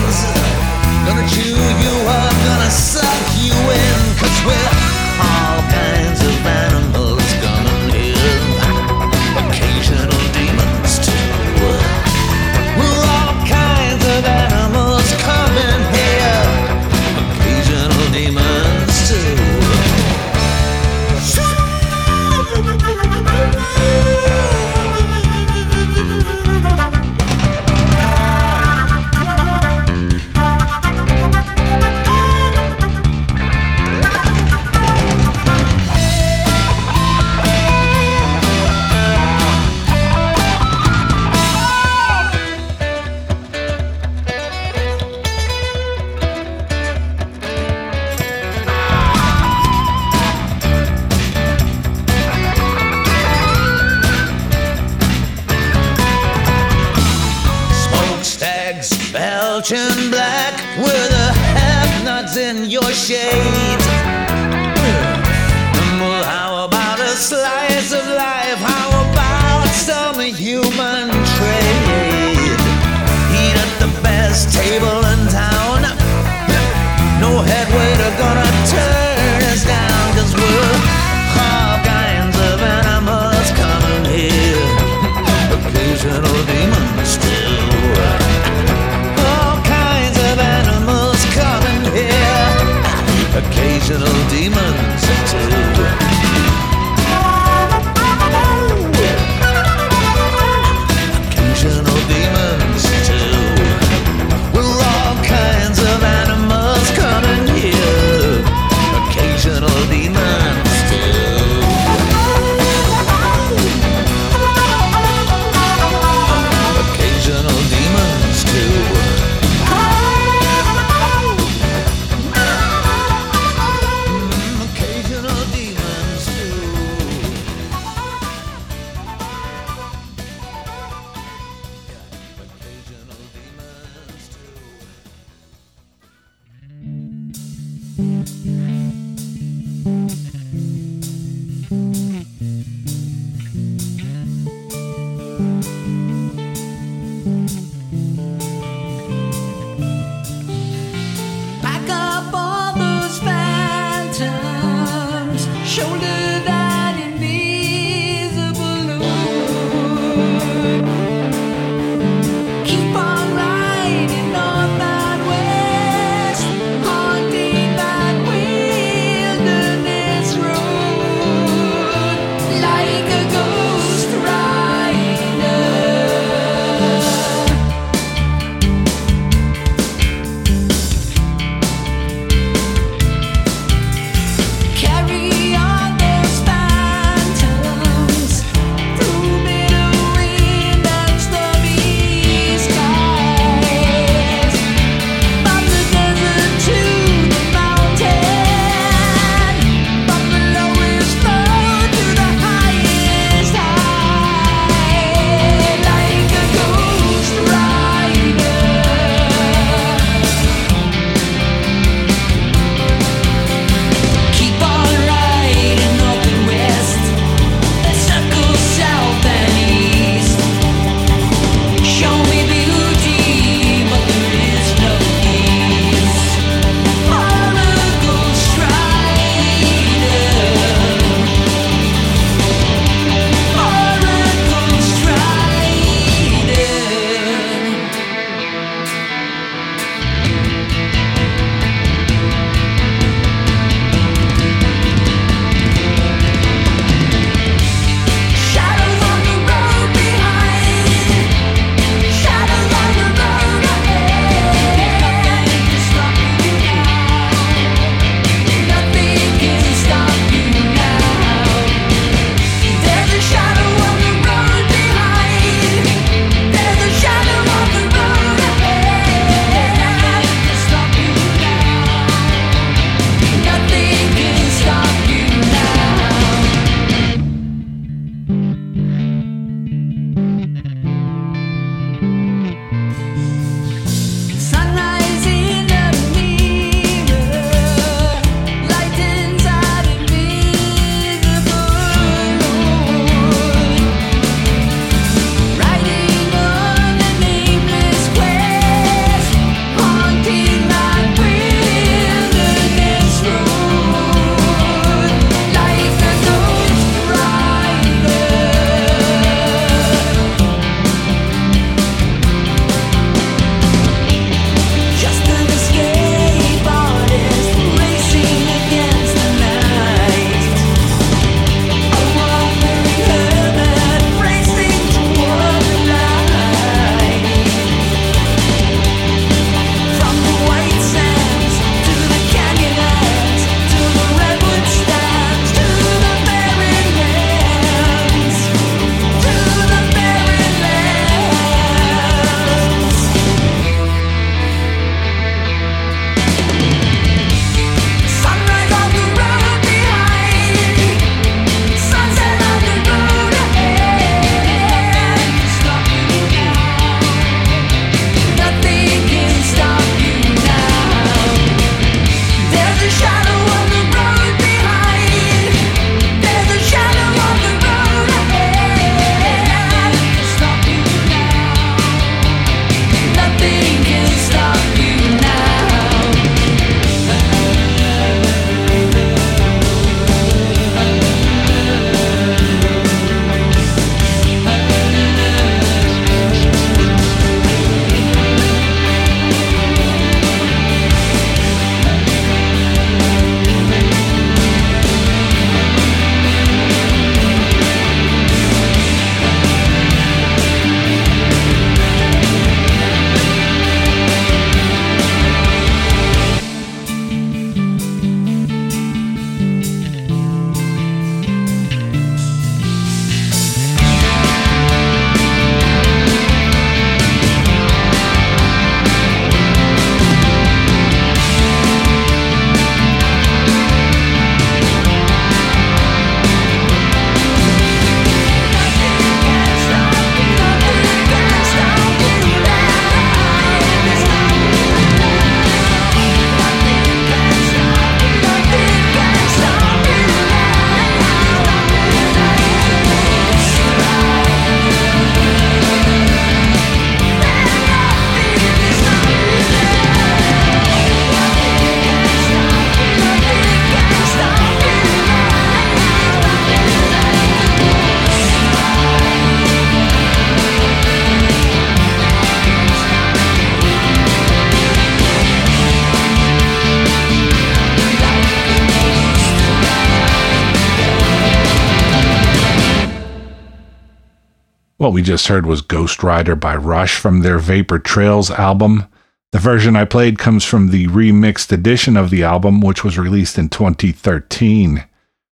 What 474.80 474.94
we 474.94 475.02
just 475.02 475.28
heard 475.28 475.46
was 475.46 475.62
Ghost 475.62 476.04
Rider 476.04 476.38
by 476.38 476.56
Rush 476.56 476.96
from 476.96 477.20
their 477.20 477.38
Vapor 477.38 477.80
Trails 477.80 478.32
album. 478.32 478.86
The 479.34 479.38
version 479.38 479.76
I 479.76 479.84
played 479.84 480.18
comes 480.18 480.46
from 480.46 480.70
the 480.70 480.88
remixed 480.88 481.52
edition 481.52 481.98
of 481.98 482.10
the 482.10 482.24
album, 482.24 482.62
which 482.62 482.82
was 482.82 482.98
released 482.98 483.38
in 483.38 483.50
2013. 483.50 484.86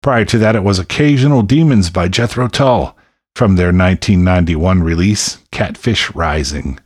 Prior 0.04 0.26
to 0.26 0.38
that, 0.38 0.56
it 0.56 0.64
was 0.64 0.78
Occasional 0.78 1.42
Demons 1.42 1.90
by 1.90 2.08
Jethro 2.08 2.50
Tull 2.50 2.96
from 3.36 3.56
their 3.56 3.74
1991 3.74 4.84
release, 4.84 5.40
Catfish 5.52 6.14
Rising. 6.14 6.80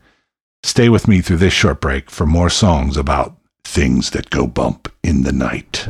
Stay 0.64 0.88
with 0.88 1.10
me 1.10 1.20
through 1.20 1.38
this 1.38 1.52
short 1.52 1.82
break 1.82 2.10
for 2.10 2.26
more 2.26 2.50
songs 2.50 2.96
about 2.96 3.36
things 3.66 4.12
that 4.12 4.30
go 4.30 4.48
bump 4.48 4.90
in 5.04 5.24
the 5.24 5.34
night. 5.34 5.90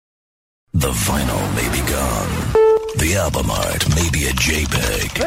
The 0.73 0.91
vinyl 0.91 1.55
may 1.55 1.69
be 1.69 1.85
gone. 1.85 2.53
The 2.97 3.15
album 3.17 3.51
art 3.51 3.89
may 3.93 4.09
be 4.09 4.27
a 4.27 4.31
JPEG. 4.31 5.19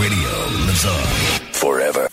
Radio 0.00 0.64
lives 0.64 0.86
on 0.86 1.52
forever. 1.52 2.08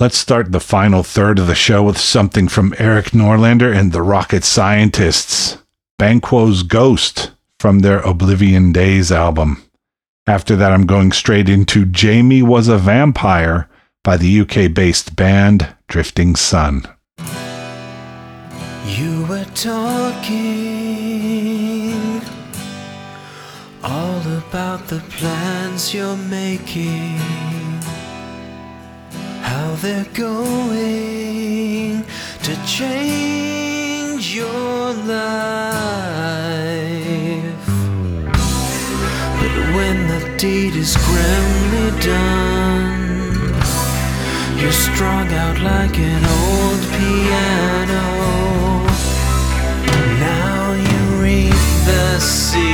Let's 0.00 0.18
start 0.18 0.50
the 0.50 0.58
final 0.58 1.04
third 1.04 1.38
of 1.38 1.46
the 1.46 1.54
show 1.54 1.84
with 1.84 1.96
something 1.96 2.48
from 2.48 2.74
Erik 2.78 3.12
Norlander 3.12 3.72
and 3.72 3.92
the 3.92 4.02
Rocket 4.02 4.42
Scientists. 4.42 5.58
Banquo's 5.96 6.64
Ghost 6.64 7.30
from 7.60 7.78
their 7.78 8.00
Oblivion 8.00 8.72
Days 8.72 9.12
album. 9.12 9.62
After 10.26 10.56
that, 10.56 10.72
I'm 10.72 10.86
going 10.86 11.12
straight 11.12 11.48
into 11.48 11.86
Jamie 11.86 12.42
Was 12.42 12.66
a 12.66 12.78
Vampire 12.78 13.68
by 14.02 14.16
the 14.16 14.40
UK 14.40 14.74
based 14.74 15.14
band 15.14 15.72
Drifting 15.86 16.34
Sun. 16.34 16.82
You 18.88 19.26
were 19.26 19.44
talking 19.54 20.32
all 23.84 24.22
about 24.38 24.88
the 24.88 25.00
plans 25.10 25.92
you're 25.92 26.16
making, 26.16 27.18
how 29.42 29.76
they're 29.82 30.08
going 30.14 32.02
to 32.42 32.56
change 32.66 34.34
your 34.34 34.94
life. 34.94 35.18
But 39.38 39.54
when 39.76 40.08
the 40.08 40.20
deed 40.38 40.74
is 40.74 40.96
grimly 40.96 41.90
done, 42.00 43.52
you're 44.58 44.72
strung 44.72 45.30
out 45.34 45.60
like 45.60 45.98
an 45.98 46.24
old 46.24 46.80
piano. 46.96 48.37
The 52.18 52.67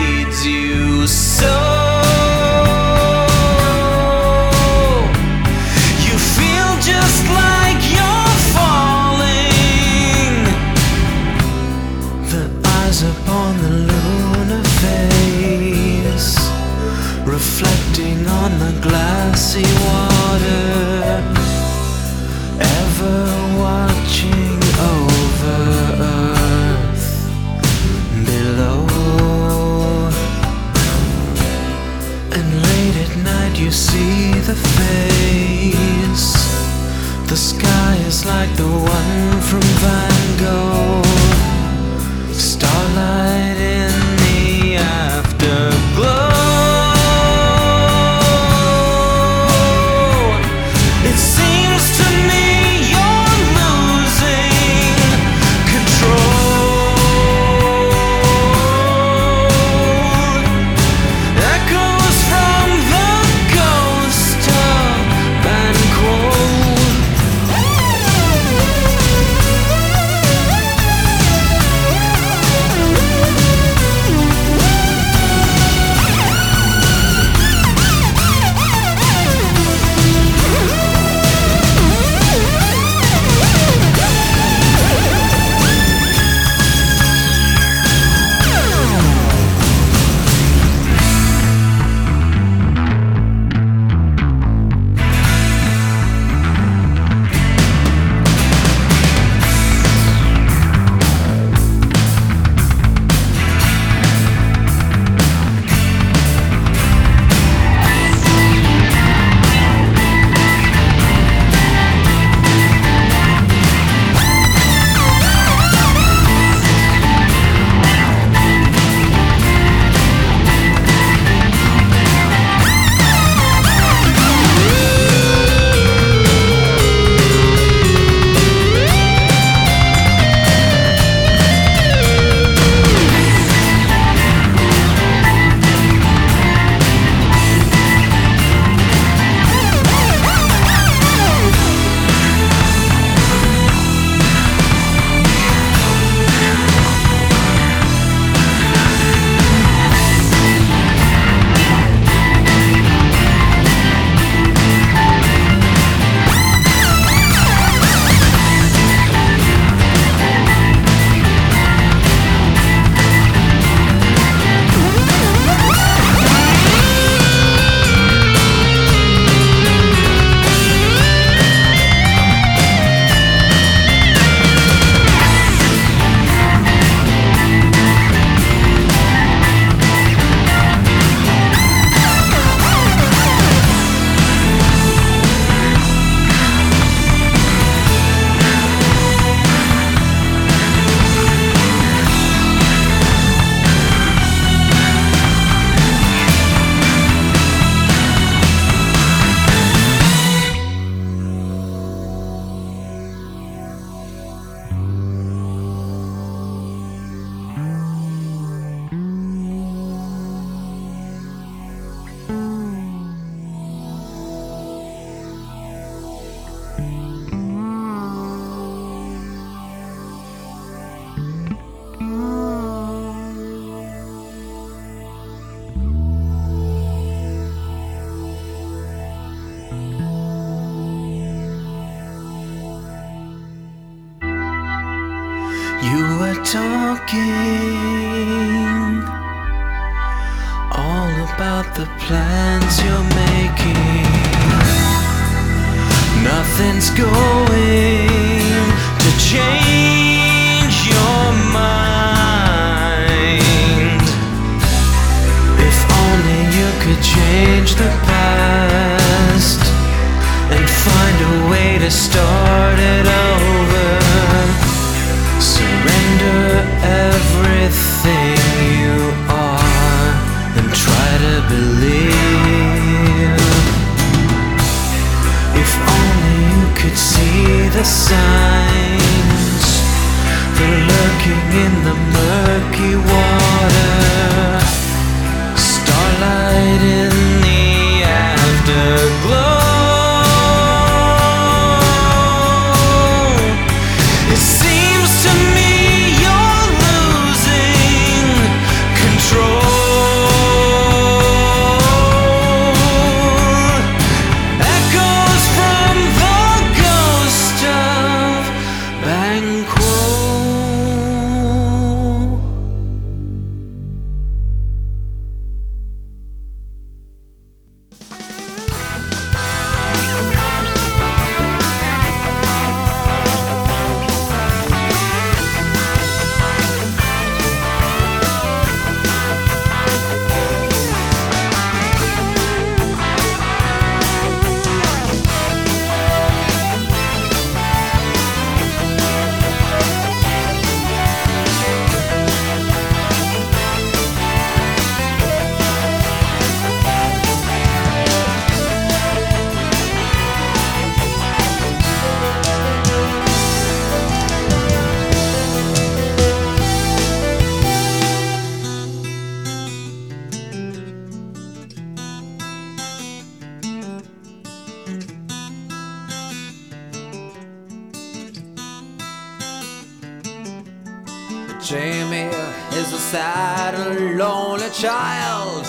child. 374.84 375.64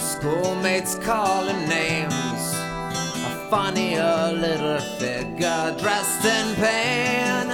Schoolmates 0.00 0.96
calling 0.96 1.68
names. 1.68 2.42
A 3.30 3.46
funnier 3.48 4.32
little 4.32 4.80
figure 4.98 5.76
dressed 5.78 6.24
in 6.24 6.46
pain. 6.56 7.46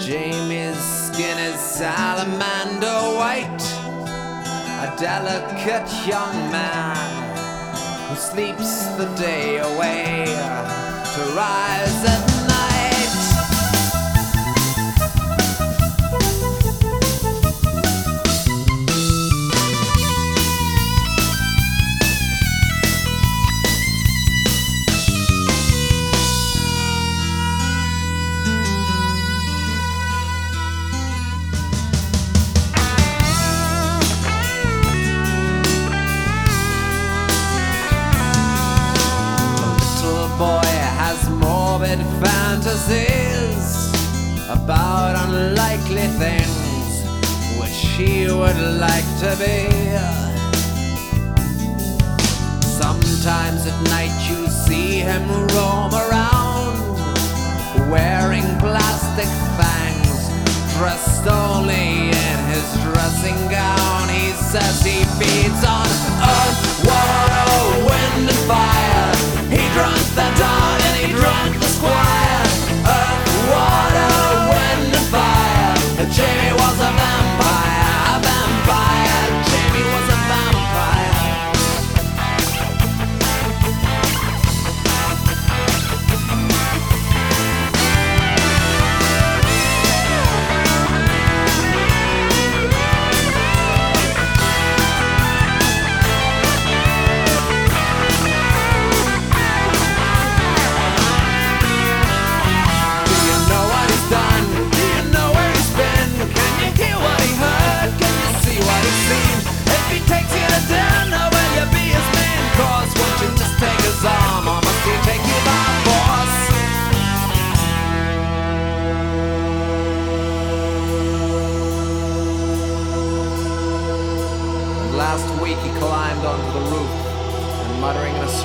Jamie's 0.00 0.82
skin 1.06 1.38
is 1.38 1.60
salamander 1.60 3.00
white. 3.20 3.64
A 4.86 4.92
delicate 4.98 5.88
young 6.04 6.36
man 6.50 6.96
who 8.08 8.16
sleeps 8.16 8.86
the 8.98 9.06
day 9.14 9.58
away 9.58 10.24
to 11.14 11.22
rise 11.36 12.04
at 12.06 12.31
roses 42.88 43.92
about 44.48 45.14
unlikely 45.28 46.08
things 46.18 47.04
which 47.58 47.70
she 47.70 48.26
would 48.26 48.60
like 48.80 49.06
to 49.20 49.36
be. 49.38 49.68
Sometimes 52.62 53.66
at 53.66 53.78
night 53.90 54.14
you 54.28 54.46
see 54.48 54.98
him 54.98 55.28
roam 55.54 55.92
around 55.94 56.78
wearing 57.90 58.46
plastic 58.58 59.30
fangs, 59.58 60.28
dressed 60.78 61.26
only 61.26 62.08
in 62.08 62.38
his 62.50 62.68
dressing 62.82 63.38
gown. 63.48 64.08
He 64.08 64.32
says 64.32 64.82
he 64.82 65.04
feeds 65.18 65.64
on 65.64 65.86
earth, 66.34 66.84
water, 66.84 67.84
wind, 67.86 68.28
and 68.28 68.42
fire. 68.50 69.14
He 69.50 69.62
drowns 69.74 70.14
the 70.14 70.34
down. 70.38 70.81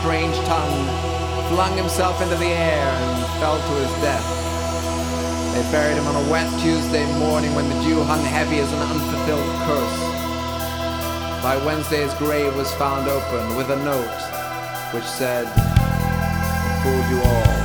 strange 0.07 0.37
tongue, 0.47 0.87
flung 1.49 1.75
himself 1.75 2.21
into 2.21 2.35
the 2.35 2.45
air, 2.45 2.87
and 2.87 3.25
fell 3.41 3.57
to 3.57 3.73
his 3.75 3.91
death. 4.01 4.23
They 5.53 5.61
buried 5.69 5.97
him 5.97 6.07
on 6.07 6.15
a 6.15 6.31
wet 6.31 6.49
Tuesday 6.61 7.05
morning 7.19 7.53
when 7.53 7.67
the 7.67 7.75
dew 7.83 8.01
hung 8.03 8.23
heavy 8.23 8.59
as 8.59 8.71
an 8.71 8.79
unfulfilled 8.79 9.51
curse. 9.67 9.99
By 11.43 11.61
Wednesday 11.65 12.03
his 12.03 12.13
grave 12.13 12.55
was 12.55 12.73
found 12.75 13.09
open 13.09 13.57
with 13.57 13.69
a 13.69 13.83
note 13.83 14.21
which 14.93 15.03
said, 15.03 15.45
I 15.45 16.79
fooled 16.83 17.09
you 17.11 17.21
all. 17.29 17.56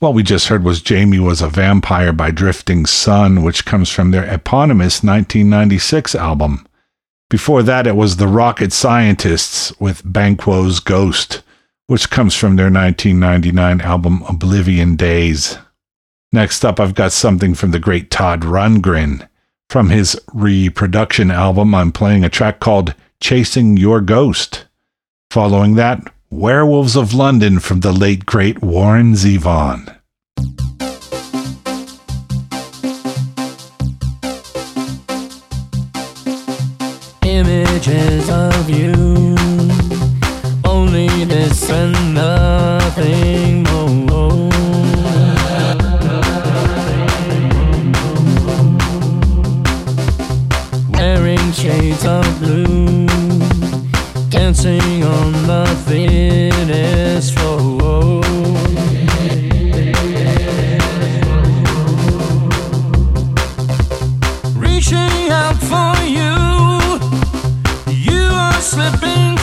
What 0.00 0.14
we 0.14 0.22
just 0.22 0.48
heard 0.48 0.64
was 0.64 0.80
Jamie 0.80 1.18
Was 1.18 1.42
a 1.42 1.48
Vampire 1.50 2.14
by 2.14 2.30
Drifting 2.30 2.86
Sun, 2.86 3.42
which 3.42 3.66
comes 3.66 3.90
from 3.90 4.12
their 4.12 4.24
eponymous 4.24 5.02
1996 5.02 6.14
album. 6.14 6.66
Before 7.28 7.62
that, 7.62 7.86
it 7.86 7.94
was 7.94 8.16
the 8.16 8.26
Rocket 8.26 8.72
Scientists 8.72 9.78
with 9.78 10.10
Banquo's 10.10 10.80
Ghost, 10.80 11.42
which 11.86 12.08
comes 12.08 12.34
from 12.34 12.56
their 12.56 12.70
1999 12.70 13.82
album 13.82 14.22
Oblivion 14.26 14.96
Days. 14.96 15.58
Next 16.32 16.64
up, 16.64 16.80
I've 16.80 16.94
got 16.94 17.12
something 17.12 17.52
from 17.52 17.72
the 17.72 17.78
great 17.78 18.10
Todd 18.10 18.40
Rundgren. 18.40 19.28
From 19.68 19.90
his 19.90 20.18
reproduction 20.32 21.30
album, 21.30 21.74
I'm 21.74 21.92
playing 21.92 22.24
a 22.24 22.30
track 22.30 22.58
called 22.58 22.94
Chasing 23.20 23.76
Your 23.76 24.00
Ghost. 24.00 24.64
Following 25.30 25.74
that, 25.74 26.10
Werewolves 26.32 26.94
of 26.96 27.12
London 27.12 27.58
from 27.58 27.80
the 27.80 27.90
late 27.90 28.24
great 28.24 28.62
Warren 28.62 29.14
Zevon. 29.14 29.96
Images 37.24 38.30
of 38.30 38.70
you, 38.70 38.89
Out 65.32 65.56
for 65.70 65.94
you, 66.04 66.34
you 67.94 68.22
are 68.32 68.60
slipping 68.60 69.39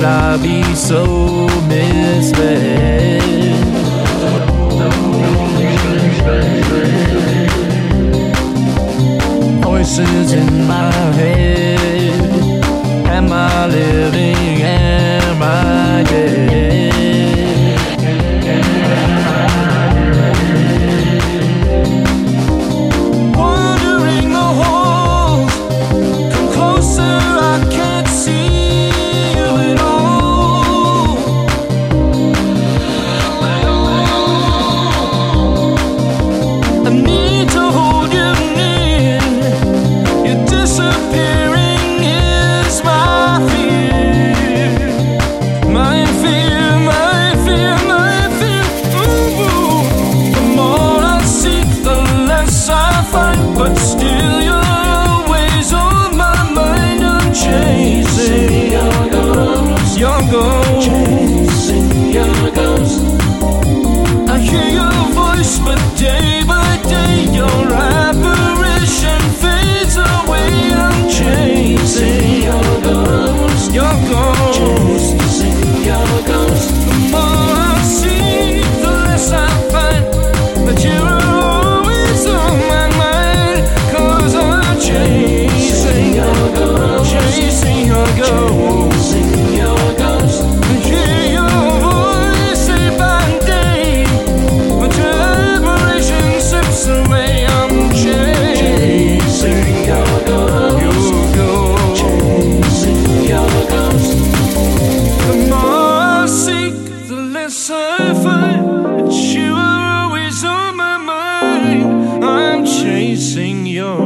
could 0.00 0.08
I 0.08 0.36
be 0.38 0.62
so 0.74 1.46
misled? 1.68 3.20
Voices 9.62 10.32
in 10.32 10.66
my 10.66 10.90
head. 11.20 12.64
Am 13.08 13.30
I 13.30 13.66
living? 13.66 14.62
Am 14.62 15.42
I 15.42 16.02
dead? 16.08 16.49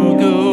Go. 0.04 0.18
good. 0.18 0.43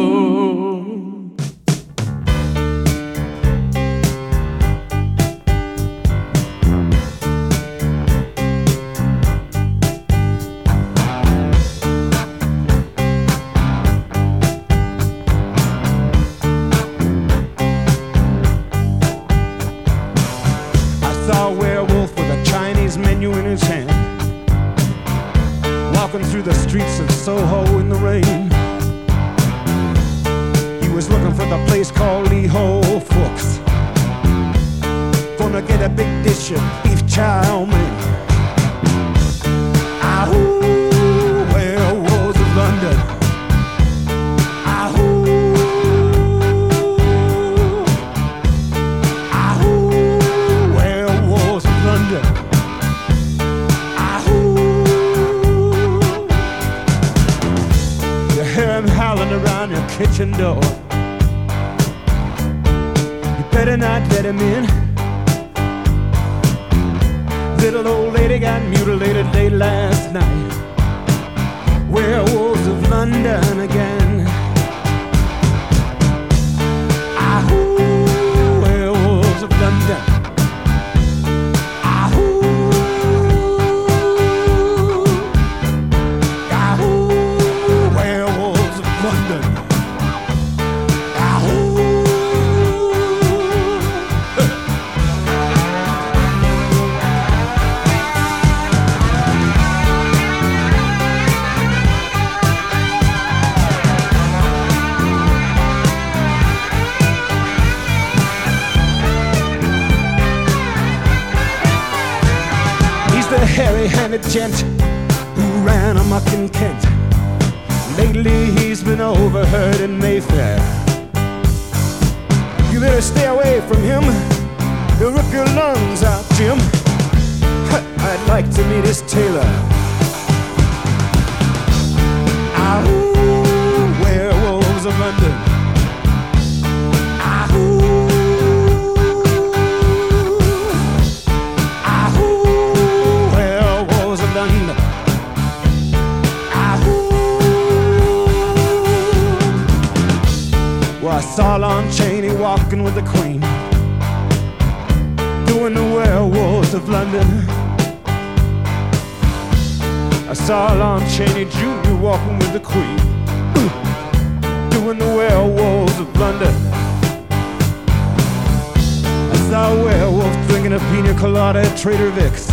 cervix. 172.14 172.50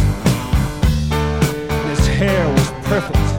And 1.11 1.97
his 1.97 2.07
hair 2.07 2.47
was 2.49 2.69
perfect. 2.87 3.38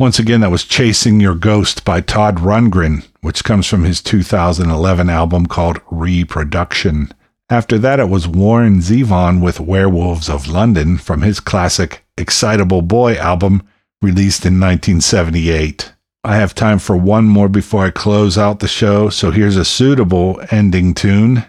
Once 0.00 0.18
again, 0.18 0.40
that 0.40 0.50
was 0.50 0.64
Chasing 0.64 1.20
Your 1.20 1.34
Ghost 1.34 1.84
by 1.84 2.00
Todd 2.00 2.36
Rundgren, 2.36 3.06
which 3.20 3.44
comes 3.44 3.66
from 3.66 3.84
his 3.84 4.00
2011 4.00 5.10
album 5.10 5.44
called 5.44 5.78
Reproduction. 5.90 7.12
After 7.50 7.76
that, 7.76 8.00
it 8.00 8.08
was 8.08 8.26
Warren 8.26 8.78
Zevon 8.78 9.42
with 9.42 9.60
Werewolves 9.60 10.30
of 10.30 10.48
London 10.48 10.96
from 10.96 11.20
his 11.20 11.38
classic 11.38 12.02
Excitable 12.16 12.80
Boy 12.80 13.16
album 13.16 13.62
released 14.00 14.46
in 14.46 14.58
1978. 14.58 15.92
I 16.24 16.36
have 16.36 16.54
time 16.54 16.78
for 16.78 16.96
one 16.96 17.26
more 17.26 17.50
before 17.50 17.84
I 17.84 17.90
close 17.90 18.38
out 18.38 18.60
the 18.60 18.68
show, 18.68 19.10
so 19.10 19.30
here's 19.30 19.58
a 19.58 19.66
suitable 19.66 20.40
ending 20.50 20.94
tune 20.94 21.44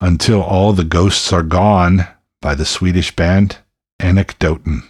Until 0.00 0.40
All 0.40 0.72
the 0.72 0.84
Ghosts 0.84 1.32
Are 1.32 1.42
Gone 1.42 2.06
by 2.40 2.54
the 2.54 2.64
Swedish 2.64 3.16
band 3.16 3.58
Anekdoten. 4.00 4.84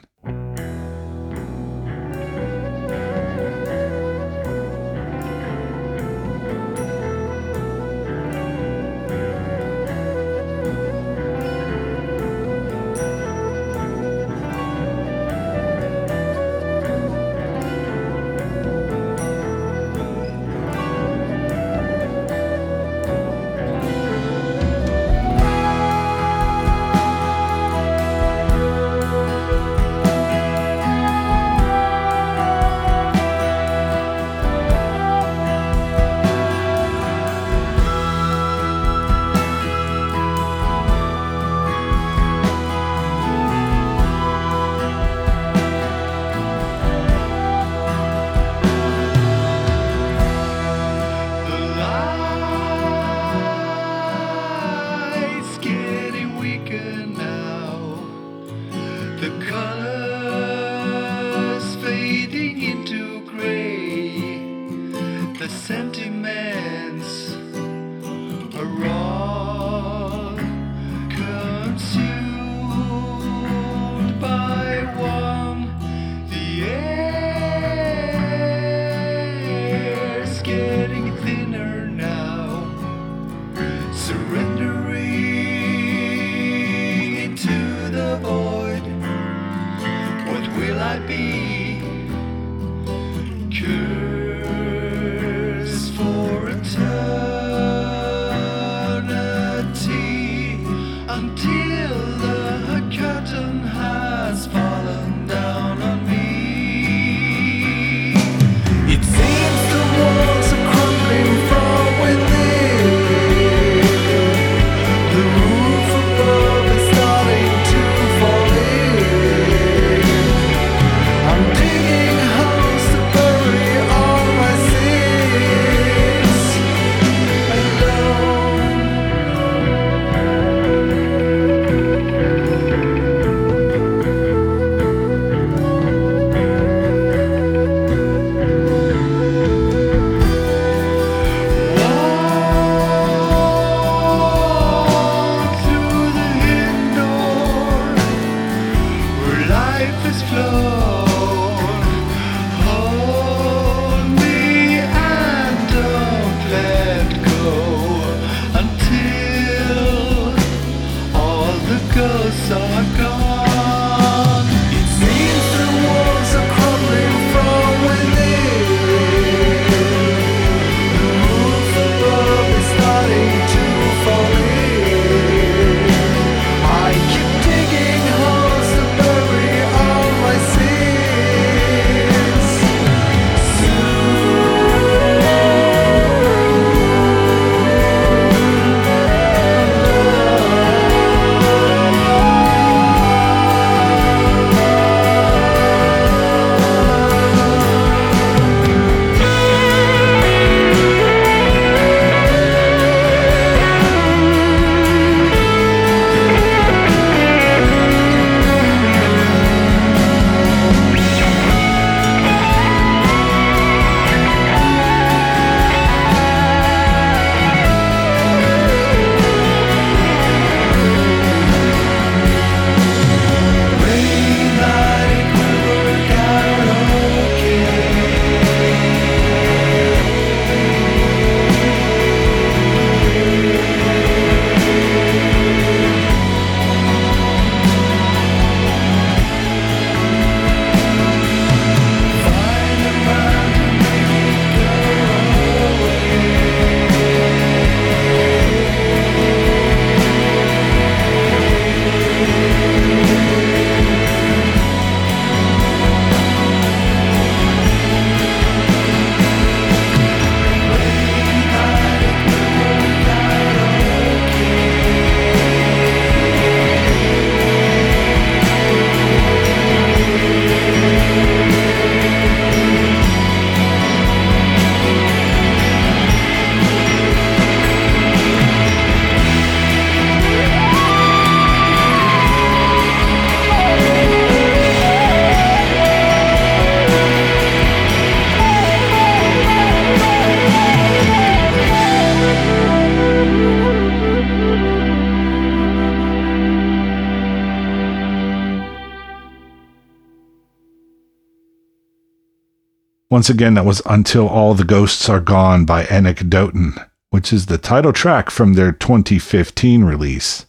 Once 303.11 303.31
again, 303.31 303.55
that 303.55 303.65
was 303.65 303.81
Until 303.87 304.29
All 304.29 304.53
the 304.53 304.65
Ghosts 304.65 305.09
Are 305.09 305.21
Gone 305.21 305.65
by 305.65 305.85
Anekdoten, 305.85 306.87
which 307.09 307.33
is 307.33 307.47
the 307.47 307.57
title 307.57 307.93
track 307.93 308.29
from 308.29 308.53
their 308.53 308.71
2015 308.71 309.83
release. 309.83 310.45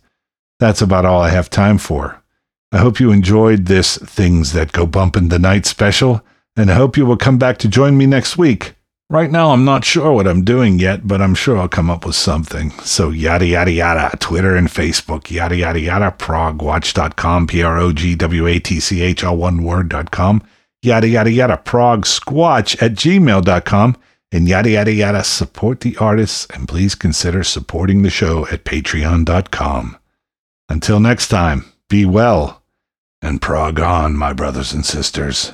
That's 0.59 0.81
about 0.81 1.05
all 1.05 1.21
I 1.21 1.29
have 1.29 1.49
time 1.49 1.77
for. 1.77 2.21
I 2.73 2.79
hope 2.79 2.99
you 2.99 3.11
enjoyed 3.11 3.67
this 3.67 3.97
Things 3.97 4.51
That 4.51 4.73
Go 4.73 4.85
Bump 4.85 5.15
in 5.15 5.29
the 5.29 5.39
Night 5.39 5.65
special, 5.65 6.21
and 6.57 6.69
I 6.69 6.73
hope 6.73 6.97
you 6.97 7.05
will 7.05 7.15
come 7.15 7.37
back 7.37 7.59
to 7.59 7.69
join 7.69 7.97
me 7.97 8.05
next 8.05 8.37
week. 8.37 8.75
Right 9.09 9.31
now, 9.31 9.51
I'm 9.51 9.63
not 9.63 9.85
sure 9.85 10.11
what 10.11 10.27
I'm 10.27 10.43
doing 10.43 10.79
yet, 10.79 11.07
but 11.07 11.21
I'm 11.21 11.35
sure 11.35 11.57
I'll 11.57 11.69
come 11.69 11.89
up 11.89 12.05
with 12.05 12.15
something. 12.15 12.71
So, 12.81 13.09
yada, 13.09 13.45
yada, 13.45 13.71
yada, 13.71 14.17
Twitter 14.17 14.57
and 14.57 14.67
Facebook, 14.67 15.31
yada, 15.31 15.55
yada, 15.55 15.79
yada, 15.79 16.13
progwatch.com, 16.17 17.47
P 17.47 17.63
R 17.63 17.77
O 17.79 17.93
G 17.93 18.15
W 18.15 18.47
A 18.47 18.59
T 18.59 18.81
C 18.81 19.01
H, 19.01 19.23
all 19.23 19.37
one 19.37 19.63
word.com, 19.63 20.43
yada, 20.81 21.07
yada, 21.07 21.31
yada, 21.31 21.61
progsquatch 21.63 22.81
at 22.81 22.93
gmail.com, 22.93 23.97
and 24.31 24.47
yada, 24.47 24.69
yada, 24.69 24.91
yada, 24.91 25.23
support 25.23 25.81
the 25.81 25.97
artists, 25.97 26.47
and 26.53 26.67
please 26.67 26.95
consider 26.95 27.43
supporting 27.43 28.03
the 28.03 28.09
show 28.09 28.45
at 28.47 28.63
patreon.com. 28.63 29.97
Until 30.69 30.99
next 30.99 31.29
time, 31.29 31.65
be 31.89 32.05
well, 32.05 32.61
and 33.21 33.41
prog 33.41 33.79
on, 33.79 34.15
my 34.15 34.33
brothers 34.33 34.73
and 34.73 34.85
sisters. 34.85 35.53